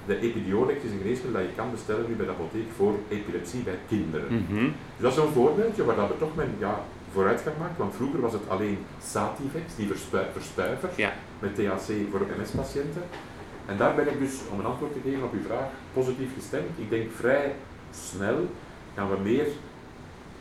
[0.06, 3.62] De Epidiolex is een geneesmiddel dat je kan bestellen nu bij de apotheek voor epilepsie
[3.62, 4.34] bij kinderen.
[4.34, 6.84] Mhm, Dus dat is zo'n voorbeeldje waar dat we toch men ja,
[7.14, 11.12] vooruitgang maakt, want vroeger was het alleen Sativex, die verspui- verstuiver, Ja.
[11.38, 13.02] met THC voor MS-patiënten.
[13.66, 16.68] En daar ben ik dus, om een antwoord te geven op uw vraag, positief gestemd.
[16.76, 17.54] Ik denk vrij
[17.90, 18.38] snel
[18.94, 19.46] gaan we meer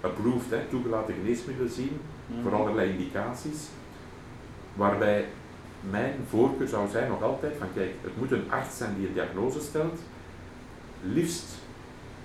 [0.02, 2.00] approved, hè, toegelaten geneesmiddelen zien,
[2.44, 3.60] voor allerlei indicaties,
[4.74, 5.26] waarbij
[5.90, 9.14] mijn voorkeur zou zijn nog altijd van kijk, het moet een arts zijn die een
[9.14, 10.00] diagnose stelt,
[11.02, 11.46] liefst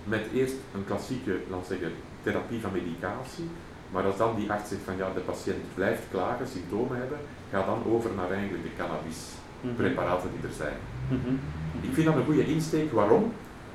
[0.04, 1.92] met eerst een klassieke, laten zeggen,
[2.22, 3.48] therapie van medicatie,
[3.92, 7.18] maar als dan die arts zegt van ja, de patiënt blijft klagen, symptomen hebben,
[7.50, 10.76] ga dan over naar eigenlijk de cannabispreparaten die er zijn.
[11.08, 11.34] mhm,
[11.80, 13.32] Ik vind dat een goede insteek, waarom?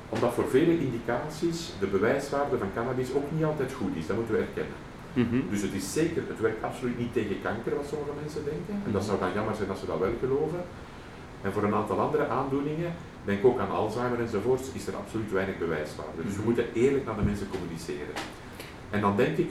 [0.08, 4.34] Omdat voor vele indicaties de bewijswaarde van cannabis ook niet altijd goed is, dat moeten
[4.34, 4.78] we erkennen.
[5.12, 8.74] mhm, Dus het is zeker, het werkt absoluut niet tegen kanker, wat sommige mensen denken.
[8.86, 10.62] En dat zou dan jammer zijn als ze dat wel geloven.
[11.42, 12.92] En voor een aantal andere aandoeningen,
[13.24, 16.22] denk ook aan Alzheimer enzovoorts, is er absoluut weinig bewijswaarde.
[16.22, 16.44] Dus we Mhm.
[16.48, 18.14] moeten eerlijk naar de mensen communiceren.
[18.90, 19.50] En dan denk ik,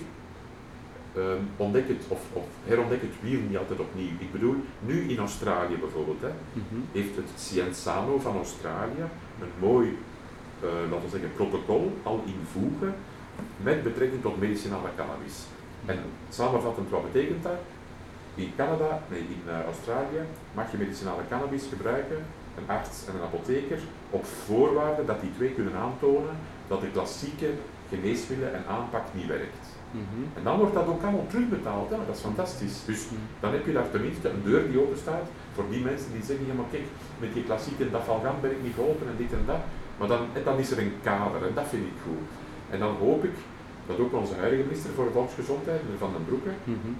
[1.15, 4.15] ehm, ontdek het of, of herontdek het wiel niet altijd opnieuw.
[4.19, 9.05] Ik bedoel, nu in Australië bijvoorbeeld, hè, mhm, heeft het Cienzano van Australië
[9.41, 9.97] een mooi,
[10.59, 12.95] eh, laten we zeggen, protocol al in voegen
[13.57, 15.35] met betrekking tot medicinale cannabis.
[15.85, 15.99] En
[16.29, 17.59] samenvattend, wat betekent dat?
[18.35, 20.21] In Canada, nee, in eh, Australië
[20.53, 22.25] mag je medicinale cannabis gebruiken,
[22.57, 26.35] een arts en een apotheker, op voorwaarde dat die twee kunnen aantonen
[26.67, 27.49] dat de klassieke
[27.89, 29.65] geneesmiddelen en aanpak niet werkt.
[29.93, 31.97] Mhm, En dan wordt dat ook allemaal terugbetaald, hè?
[32.07, 32.77] dat is fantastisch.
[32.85, 33.01] Dus
[33.39, 36.45] dan heb je daar tenminste een deur die open staat voor die mensen die zeggen,
[36.45, 36.87] ja maar kijk,
[37.19, 39.63] met die klassieke dafalgan ben ik niet geholpen en dit en dat.
[39.97, 42.25] Maar dan, dan is er een kader en dat vind ik goed.
[42.69, 43.37] En dan hoop ik
[43.87, 46.91] dat ook onze huidige minister voor Volksgezondheid, meneer Van den Broeke, mhm.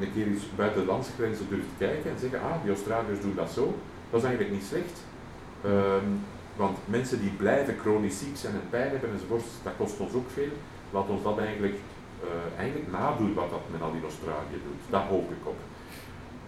[0.00, 3.50] een keer eens buiten de landsgrenzen durft kijken en zeggen, ah, die Australiërs doen dat
[3.50, 3.74] zo.
[4.10, 4.96] Dat is eigenlijk niet slecht.
[5.64, 6.08] Ehm,
[6.56, 10.30] want mensen die blijven chronisch ziek zijn en pijn hebben enzovoort, dat kost ons ook
[10.32, 10.52] veel.
[10.90, 11.74] Laat ons dat eigenlijk,
[12.56, 14.90] eigenlijk nadoen wat dat men al in Australië doet.
[14.90, 15.56] Daar hoop ik op.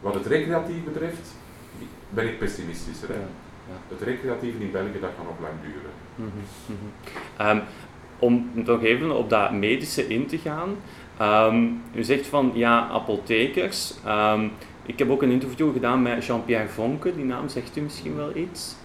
[0.01, 1.35] Wat het recreatief betreft,
[2.11, 3.09] ben ik pessimistischer.
[3.09, 3.20] Hè?
[3.89, 5.91] Het recreatieve in België, dat kan nog lang duren.
[6.14, 6.29] Mhm,
[6.66, 6.91] mhm.
[7.37, 7.61] Ehm,
[8.18, 10.77] om nog even op dat medische in te gaan.
[11.18, 13.95] ehm, u zegt van ja, apothekers.
[14.05, 14.49] ehm,
[14.87, 18.37] ik heb ook een interview gedaan met Jean-Pierre Vonke, die naam zegt u misschien wel
[18.37, 18.77] iets.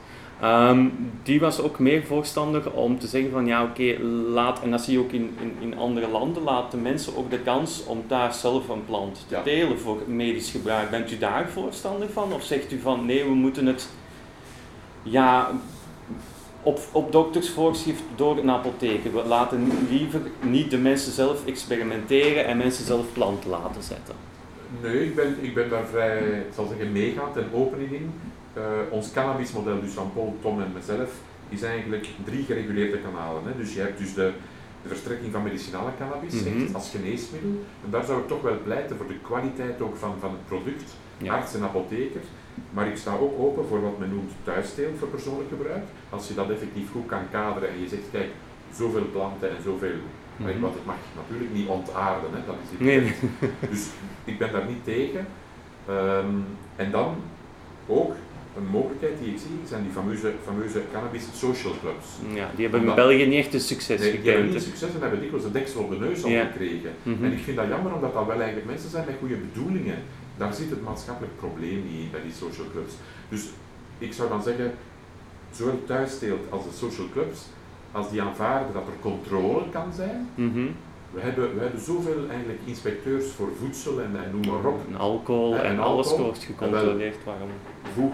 [0.42, 0.86] Ehm,
[1.24, 4.94] die was ook meer voorstander om te zeggen van ja oké, laat, en dat zie
[4.94, 8.34] je ook in, in, in, andere landen, laat de mensen ook de kans om daar
[8.34, 10.90] zelf een plant te delen voor medisch gebruik.
[10.90, 12.34] Bent u daar voorstander van?
[12.34, 13.90] Of zegt u van nee, we moeten het
[15.04, 15.52] ja,
[16.64, 19.14] op, op doktersvoorschrift door een apotheker.
[19.14, 24.16] We laten liever niet de mensen zelf experimenteren en mensen zelf planten laten zetten.
[24.82, 28.12] Nee, ik ben, ik ben daar vrij, zal zeggen, meegaand en open in.
[28.58, 31.12] Uh, ons cannabismodel, dus van Paul, Tom en mezelf,
[31.50, 33.44] is eigenlijk drie gereguleerde kanalen.
[33.46, 33.58] Hè.
[33.58, 34.32] Dus je hebt dus de,
[34.82, 37.52] de verstrekking van medicinale cannabis, mm echt als geneesmiddel.
[37.86, 40.96] En daar zou ik toch wel pleiten voor de kwaliteit ook van, van het product,
[41.28, 42.22] arts en apotheker.
[42.70, 45.84] Maar ik sta ook open voor wat men noemt thuisteelt voor persoonlijk gebruik.
[46.10, 48.30] Als je dat effectief goed kan kaderen en je zegt, kijk,
[48.74, 50.00] zoveel planten en zoveel
[50.38, 52.46] Mm Want het mag natuurlijk niet ontaarden, hè?
[52.46, 53.14] dat is het nee.
[53.72, 53.88] Dus
[54.24, 55.28] ik ben daar niet tegen.
[55.90, 56.46] Um,
[56.76, 57.16] en dan
[57.88, 58.14] ook
[58.58, 62.08] een mogelijkheid die ik zie, zijn die fameuze, fameuze cannabis social clubs.
[62.34, 65.02] Ja, die hebben in België niet echt een succes nee, Die hebben niet succes en
[65.02, 66.92] hebben dikwijls de deksel op de neus al gekregen.
[67.04, 67.24] Mhm.
[67.24, 70.00] En ik vind dat jammer omdat dat wel eigenlijk mensen zijn met goede bedoelingen.
[70.38, 72.94] Daar zit het maatschappelijk probleem niet in bij die social clubs.
[73.30, 73.44] Dus
[73.98, 74.72] ik zou dan zeggen,
[75.52, 77.40] zowel thuisteelt als de social clubs,
[77.92, 80.68] als die aanvaarden dat er controle kan zijn, mhm.
[81.12, 84.80] we, hebben, we hebben zoveel eigenlijk inspecteurs voor voedsel en, en noem maar op.
[84.90, 87.18] En alcohol en, en alles wordt gecontroleerd.
[87.26, 87.50] Waarom?
[87.94, 88.14] Voeg,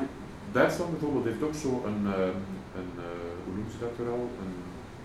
[0.54, 2.38] Duitsland bijvoorbeeld heeft ook zo een, uh,
[2.80, 4.30] een uh, hoe noemen ze dat er al?
[4.42, 4.54] Een,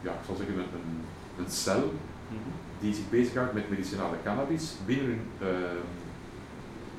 [0.07, 0.93] ja, ik zal zeggen een, een,
[1.39, 1.85] een cel
[2.35, 2.51] mhm.
[2.81, 5.81] die zich bezighoudt met medicinale cannabis binnen hun uh,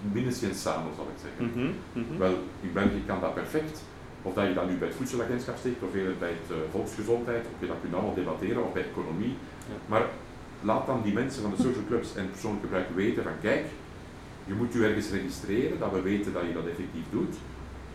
[0.02, 1.46] binnen Scienzano, zal ik zeggen.
[1.46, 1.72] Mhm,
[2.02, 2.18] mhm.
[2.18, 3.82] Wel, in België kan dat perfect.
[4.22, 7.60] Of dat je dat nu bij het voedselagentschap steekt of bij het uh, volksgezondheid, of
[7.60, 9.36] je dat kunt allemaal debatteren, of bij economie.
[9.86, 10.06] Maar
[10.62, 13.66] laat dan die mensen van de social clubs en persoonlijk gebruik weten van kijk,
[14.46, 17.36] je moet u ergens registreren, dat we weten dat je dat effectief doet,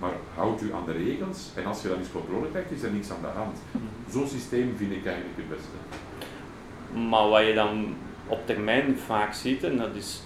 [0.04, 2.92] maar houd u aan de regels en als je dan eens controle krijgt, is er
[2.92, 3.58] niks aan de hand.
[3.70, 3.84] Mhm.
[4.10, 5.76] Zo'n systeem vind ik eigenlijk het beste.
[7.08, 7.94] Maar wat je dan
[8.26, 10.22] op termijn vaak ziet, en dat is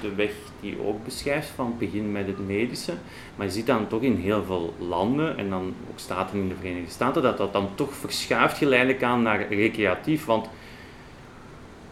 [0.00, 2.92] de weg die ook beschrijft van het begin met het medische.
[3.36, 6.54] Maar je ziet dan toch in heel veel landen en dan ook staten in de
[6.60, 10.24] Verenigde Staten dat dat dan toch verschuift geleidelijk aan naar recreatief.
[10.24, 10.48] Want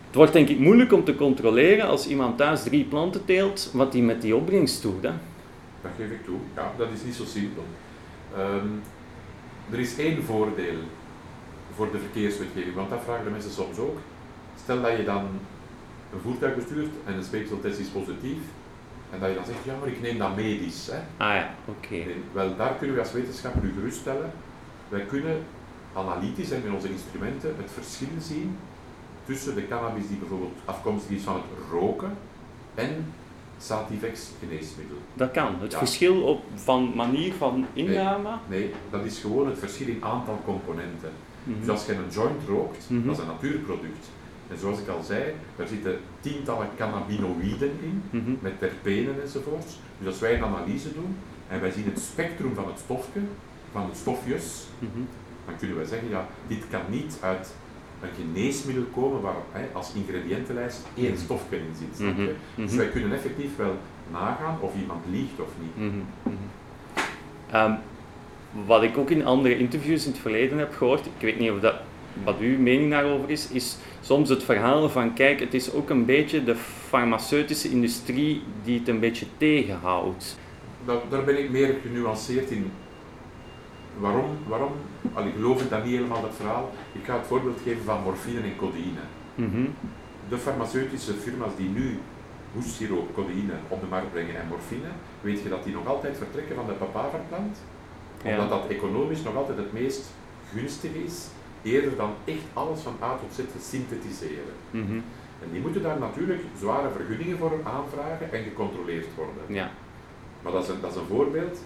[0.06, 3.92] het wordt denk ik moeilijk om te controleren als iemand thuis drie planten teelt, wat
[3.92, 5.02] hij met die opbrengst doet.
[5.02, 5.10] Hè?
[5.82, 6.38] Dat geef ik toe.
[6.54, 7.64] Ja, dat is niet zo simpel.
[8.36, 8.68] Ehm,
[9.70, 10.78] er is één voordeel
[11.74, 13.98] voor de verkeerswetgeving, want dat vragen de mensen soms ook.
[14.62, 15.24] Stel dat je dan
[16.12, 18.38] een voertuig bestuurt en een speekseltest is positief,
[19.10, 20.86] en dat je dan zegt, ja maar ik neem dat medisch.
[20.86, 20.98] Hè.
[21.24, 22.04] Ah ja, oké.
[22.32, 24.30] Wel, daar kunnen we als wetenschapper nu geruststellen.
[24.88, 25.44] Wij kunnen
[25.94, 28.56] analytisch en met onze instrumenten het verschil zien
[29.24, 32.12] tussen de cannabis die bijvoorbeeld afkomstig is van het roken
[32.74, 33.12] en
[33.58, 34.96] Sativex geneesmiddel.
[35.14, 35.60] Dat kan.
[35.60, 38.34] Het verschil op, van manier van inname?
[38.48, 41.10] Nee, nee, dat is gewoon het verschil in aantal componenten.
[41.42, 41.58] Mhm.
[41.60, 43.06] Dus als je een joint rookt, mhm.
[43.06, 44.06] dat is een natuurproduct.
[44.50, 45.22] En zoals ik al zei,
[45.56, 48.30] daar zitten tientallen cannabinoïden in, mhm.
[48.40, 49.78] met terpenen enzovoorts.
[49.98, 51.16] Dus als wij een analyse doen
[51.48, 53.20] en wij zien het spectrum van het stofje,
[53.72, 54.64] van de stofjes,
[55.46, 57.54] dan kunnen wij zeggen, ja, dit kan niet uit
[58.02, 61.18] een geneesmiddel komen waar hè, als ingrediëntenlijst één mhm.
[61.18, 62.06] stofje in zit.
[62.54, 63.76] Dus wij kunnen effectief wel
[64.10, 65.92] nagaan of iemand liegt of niet.
[67.54, 67.76] Um,
[68.66, 71.60] wat ik ook in andere interviews in het verleden heb gehoord, ik weet niet of
[71.60, 71.74] dat
[72.24, 76.04] wat uw mening daarover is, is soms het verhaal van kijk, het is ook een
[76.04, 76.56] beetje de
[76.88, 80.38] farmaceutische industrie die het een beetje tegenhoudt.
[80.84, 82.70] daar ben ik meer genuanceerd in.
[83.98, 84.38] Waarom?
[84.46, 84.72] Waarom?
[85.02, 86.70] Ik geloof ik dat niet helemaal, dat verhaal.
[86.92, 89.04] Ik ga het voorbeeld geven van morfine en codeïne.
[89.34, 89.66] Mhm.
[90.28, 91.98] De farmaceutische firma's die nu
[92.52, 94.88] hoestsiroop, codeïne op de markt brengen en morfine,
[95.20, 97.58] weet je dat die nog altijd vertrekken van de papaverplant?
[98.24, 100.06] Omdat dat economisch nog altijd het meest
[100.52, 101.26] gunstig is
[101.62, 104.54] eerder dan echt alles van A tot Z te synthetiseren.
[104.70, 105.00] Mhm.
[105.42, 109.42] En die moeten daar natuurlijk zware vergunningen voor aanvragen en gecontroleerd worden.
[109.46, 109.70] Ja.
[110.42, 111.58] Maar dat is, een, dat is een voorbeeld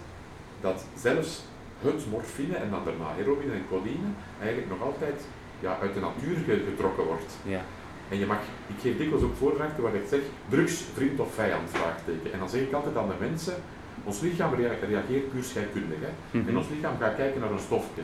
[0.61, 1.43] dat zelfs
[1.83, 5.19] het morfine en dan daarna heroïne en codeïne eigenlijk nog altijd
[5.59, 6.35] ja, uit de natuur
[6.69, 7.31] getrokken wordt.
[7.43, 7.61] Ja.
[8.09, 10.19] En je mag, ik geef dikwijls ook voordrachten waar ik zeg,
[10.49, 12.33] drugs, vriend of vijand, vraagteken.
[12.33, 13.55] En dan zeg ik altijd aan de mensen,
[14.03, 15.99] ons lichaam reageert puur scheikundig.
[15.99, 16.37] Hè?
[16.37, 16.49] Mhm.
[16.49, 18.03] En ons lichaam gaat kijken naar een stofje.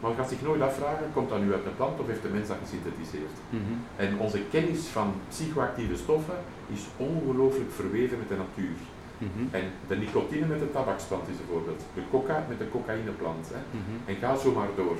[0.00, 2.48] Maar gaat zich nooit afvragen, komt dat nu uit een plant of heeft de mens
[2.48, 3.36] dat gesynthetiseerd?
[3.50, 3.74] Mhm.
[3.96, 6.38] En onze kennis van psychoactieve stoffen
[6.72, 8.76] is ongelooflijk verweven met de natuur.
[9.18, 9.42] Mhm.
[9.50, 11.82] En de nicotine met de tabaksplant is een voorbeeld.
[11.94, 13.48] De coca met de cocaïneplant.
[13.48, 13.60] Hè.
[13.70, 14.10] Mhm.
[14.10, 14.96] En ga zo maar door.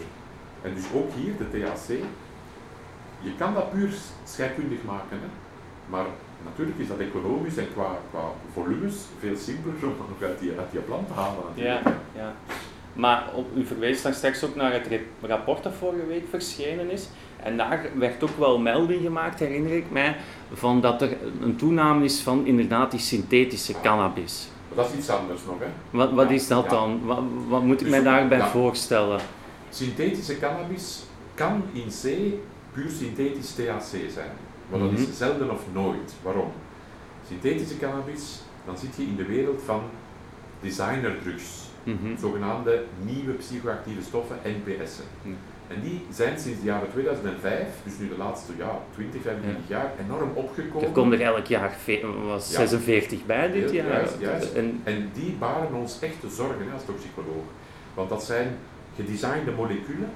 [0.63, 1.89] En dus ook hier, de THC,
[3.21, 3.91] je kan dat puur
[4.25, 5.19] scheikundig maken.
[5.21, 5.29] Hè.
[5.89, 6.07] Maar
[6.45, 8.21] Natuurlijk is dat economisch en qua, qua
[8.53, 11.45] volumes veel simpeler om nog uit die, uit die plant te halen.
[11.55, 11.97] Ja, natuurlijk.
[12.15, 12.35] ja.
[12.93, 14.89] Maar op, u verwees dan straks ook naar het
[15.21, 17.09] rapport dat vorige week verschenen is.
[17.43, 20.17] En daar werd ook wel melding gemaakt, herinner ik mij,
[20.53, 24.49] van dat er een toename is van inderdaad die synthetische cannabis.
[24.75, 25.59] Dat is iets anders nog.
[25.59, 25.67] Hè.
[25.91, 26.71] Wat, wat Ja, is dat ja.
[26.71, 27.01] dan?
[27.05, 28.49] Wat, wat moet ik Dus mij daarbij ja.
[28.49, 29.21] voorstellen?
[29.71, 31.03] Synthetische cannabis
[31.35, 32.03] kan in C
[32.73, 34.31] puur synthetisch THC zijn.
[34.71, 35.01] Maar dat Mhm.
[35.03, 36.15] is zelden of nooit.
[36.23, 36.51] Waarom?
[37.29, 39.81] Synthetische cannabis, dan zit je in de wereld van
[40.61, 41.45] designerdrugs.
[41.83, 42.17] Mhm.
[42.21, 45.05] zogenaamde nieuwe psychoactieve stoffen, NPS'en.
[45.69, 49.93] En die zijn sinds de jaren 2005, dus nu de laatste ja, 20, 25 jaar,
[50.07, 50.87] enorm opgekomen.
[50.89, 51.77] Er komt er elk jaar
[52.27, 52.57] was Ja.
[52.57, 53.87] 46 bij dit jaar.
[53.87, 54.53] juist, juist.
[54.53, 57.45] En, En die baren ons echte zorgen hè, als toxicoloog.
[57.95, 58.49] Want dat zijn
[58.97, 60.11] gedesignde moleculen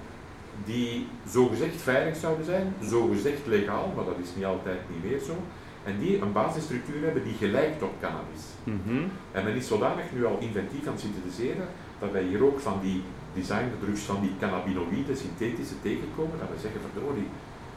[0.65, 5.37] die zogezegd veilig zouden zijn, zogezegd legaal, maar dat is niet altijd niet meer zo.
[5.85, 8.43] En die een basisstructuur hebben die gelijkt op cannabis.
[8.65, 9.03] Mhm.
[9.33, 11.67] En men is zodanig nu al inventief aan het synthetiseren
[11.99, 13.03] dat wij hier ook van die
[13.35, 17.29] designdrugs, van die cannabinoïden, synthetische tegenkomen, dat we zeggen verdorie,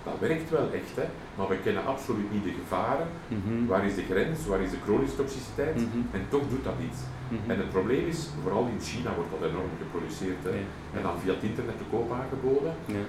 [0.07, 3.07] dat werkt wel echt, hè, maar we kennen absoluut niet de gevaren.
[3.27, 3.65] Mhm.
[3.71, 5.75] Waar is de grens, waar is de chronische toxiciteit?
[5.75, 6.01] Mhm.
[6.17, 6.99] En toch doet dat iets.
[7.29, 7.51] Mhm.
[7.51, 10.65] En het probleem is, vooral in China wordt dat enorm geproduceerd hè, Ja,
[10.97, 12.73] en dan via het internet te koop aangeboden.
[12.97, 13.05] ja.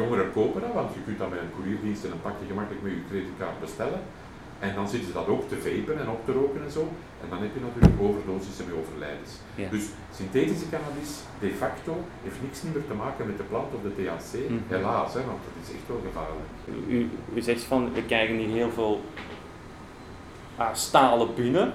[0.00, 2.92] Jongeren kopen dat, want je kunt dat met een courierdienst en een pakje gemakkelijk met
[2.92, 4.00] je creditcard bestellen.
[4.64, 6.84] En dan zitten ze dat ook te vapen en op te roken en zo.
[7.22, 9.30] En dan heb je natuurlijk overdosissen met overlijdens.
[9.54, 9.68] Ja.
[9.68, 9.84] Dus
[10.18, 11.10] synthetische cannabis
[11.40, 14.32] de facto heeft niks meer te maken met de plant of de THC.
[14.48, 14.58] Mhm.
[14.68, 16.48] Helaas, hè, want dat is echt wel gevaarlijk.
[16.88, 19.00] U, u zegt van, we krijgen hier heel veel
[20.56, 21.72] ah, stalen binnen.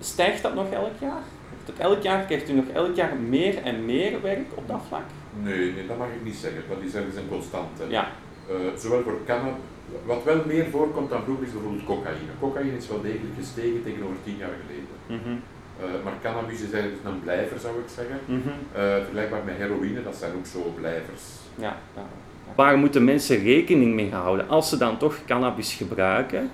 [0.00, 1.22] Stijgt dat nog elk jaar?
[1.64, 5.08] Dat elk jaar krijgt u nog elk jaar meer en meer werk op dat vlak?
[5.42, 6.62] Nee, nee, dat mag ik niet zeggen.
[6.68, 7.84] Dat is ergens een constante.
[7.88, 8.08] Ja.
[8.48, 9.62] Eh, zowel voor cannabis,
[10.06, 12.32] wat wel meer voorkomt dan vroeger is bijvoorbeeld cocaïne.
[12.40, 14.94] Cocaïne is wel degelijk gestegen tegenover tien jaar geleden.
[15.06, 15.36] Mhm.
[15.80, 18.18] Eh, maar cannabis is eigenlijk een blijver, zou ik zeggen.
[18.24, 18.48] Mhm.
[18.72, 21.22] Eh, vergelijkbaar met heroïne, dat zijn ook zo blijvers.
[21.54, 22.06] Ja, ja.
[22.54, 26.50] Waar moeten mensen rekening mee houden als ze dan toch cannabis gebruiken?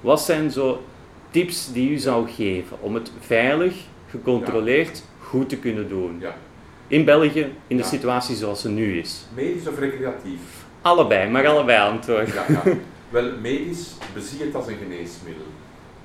[0.00, 0.84] Wat zijn zo
[1.30, 3.74] tips die u zou geven om het veilig,
[4.10, 6.16] gecontroleerd, goed te kunnen doen?
[6.20, 6.34] Ja.
[6.86, 9.26] In België, in de situatie zoals ze nu is.
[9.34, 10.63] Medisch of recreatief?
[10.84, 12.28] Allebei, maar allebei antwoord.
[12.32, 12.62] Ja, ja.
[13.08, 15.46] Wel, medisch bezie het als een geneesmiddel.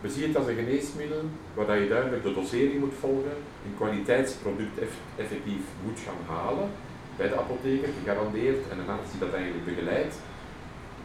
[0.01, 1.23] Bezie het als een geneesmiddel
[1.53, 6.69] waar je duidelijk de dosering moet volgen, een kwaliteitsproduct eff- effectief moet gaan halen
[7.17, 10.15] bij de apotheker, gegarandeerd, en een arts die dat eigenlijk begeleidt.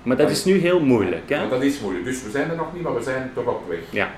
[0.02, 1.48] Maar dat is nu heel moeilijk, hè?
[1.48, 2.04] Dat is moeilijk.
[2.04, 3.84] Dus we zijn er nog niet, maar we zijn toch op weg.
[3.90, 4.10] Ja.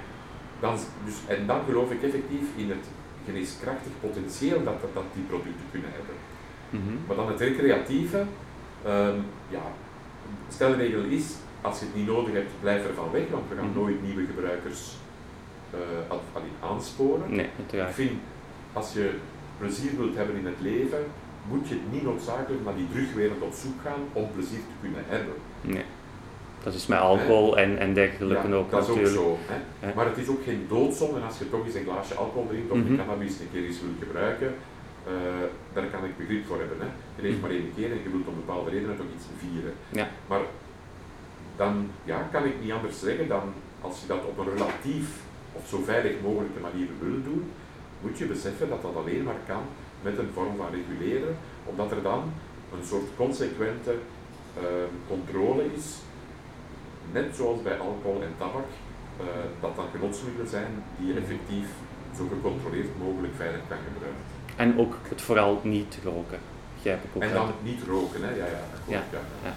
[0.60, 2.84] Dan, dus, en dan geloof ik effectief in het
[3.26, 6.14] geneeskrachtig potentieel dat, dat, dat die producten kunnen hebben.
[6.70, 6.96] Mhm.
[7.06, 8.24] Maar dan het recreatieve,
[8.86, 9.18] ehm,
[9.48, 9.62] ja,
[10.48, 11.26] stelregel is,
[11.60, 13.78] als je het niet nodig hebt, blijf er van weg, want we gaan Mhm.
[13.78, 14.94] nooit nieuwe gebruikers
[16.08, 17.30] aan- aansporen.
[17.30, 17.94] Nee, Ik uiteraard.
[17.94, 18.10] vind,
[18.72, 19.10] als je
[19.58, 20.98] plezier wilt hebben in het leven,
[21.48, 25.34] moet je niet noodzakelijk naar die drugwereld op zoek gaan om plezier te kunnen hebben.
[25.60, 25.84] Nee.
[26.62, 29.24] Dat is met alcohol en, en dergelijke Ja, ook dat is ook natuurlijk.
[29.24, 29.38] zo.
[29.80, 29.94] Hè.
[29.94, 32.78] Maar het is ook geen doodzonde als je toch eens een glaasje alcohol drinkt of
[32.78, 32.88] Mhm.
[32.88, 34.54] de cannabis een keer eens wilt gebruiken.
[35.06, 35.12] Eh,
[35.74, 36.80] daar kan ik begrip voor hebben.
[36.80, 36.86] Hè.
[37.16, 37.42] Je leeft Mhm.
[37.42, 39.72] maar één keer en je wilt om bepaalde redenen toch iets vieren.
[40.00, 40.08] Ja.
[40.26, 40.40] Maar
[41.56, 43.42] dan ja, kan ik niet anders zeggen dan
[43.80, 45.08] als je dat op een relatief
[45.52, 47.50] of zo veilig mogelijke manier wil doen,
[48.02, 49.62] moet je beseffen dat dat alleen maar kan
[50.02, 52.32] met een vorm van reguleren, omdat er dan
[52.72, 53.94] een soort consequente
[54.56, 54.62] eh,
[55.08, 55.86] controle is
[57.12, 58.70] net zoals bij alcohol en tabak,
[59.20, 59.24] eh,
[59.60, 61.68] dat dan genotsmiddelen zijn die je effectief
[62.16, 64.24] zo gecontroleerd mogelijk veilig kan gebruiken.
[64.56, 66.38] En ook het vooral niet roken.
[66.74, 68.30] Begrijp ik ook En dan niet roken, hè?
[68.30, 68.44] Ja, ja,
[68.88, 69.02] ja.
[69.44, 69.54] Ja.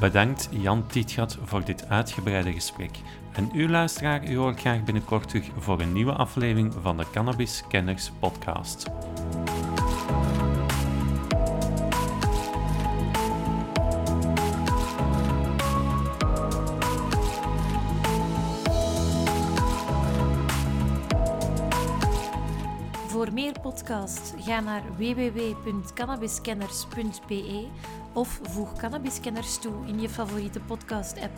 [0.00, 2.90] Bedankt Jan Tietgat voor dit uitgebreide gesprek.
[3.32, 7.64] En u luisteraar, u hoort graag binnenkort terug voor een nieuwe aflevering van de Cannabis
[7.68, 8.86] Kenners podcast.
[24.38, 27.66] Ga naar www.cannabiskenners.be
[28.12, 31.32] of voeg Cannabiskenners toe in je favoriete podcast-app.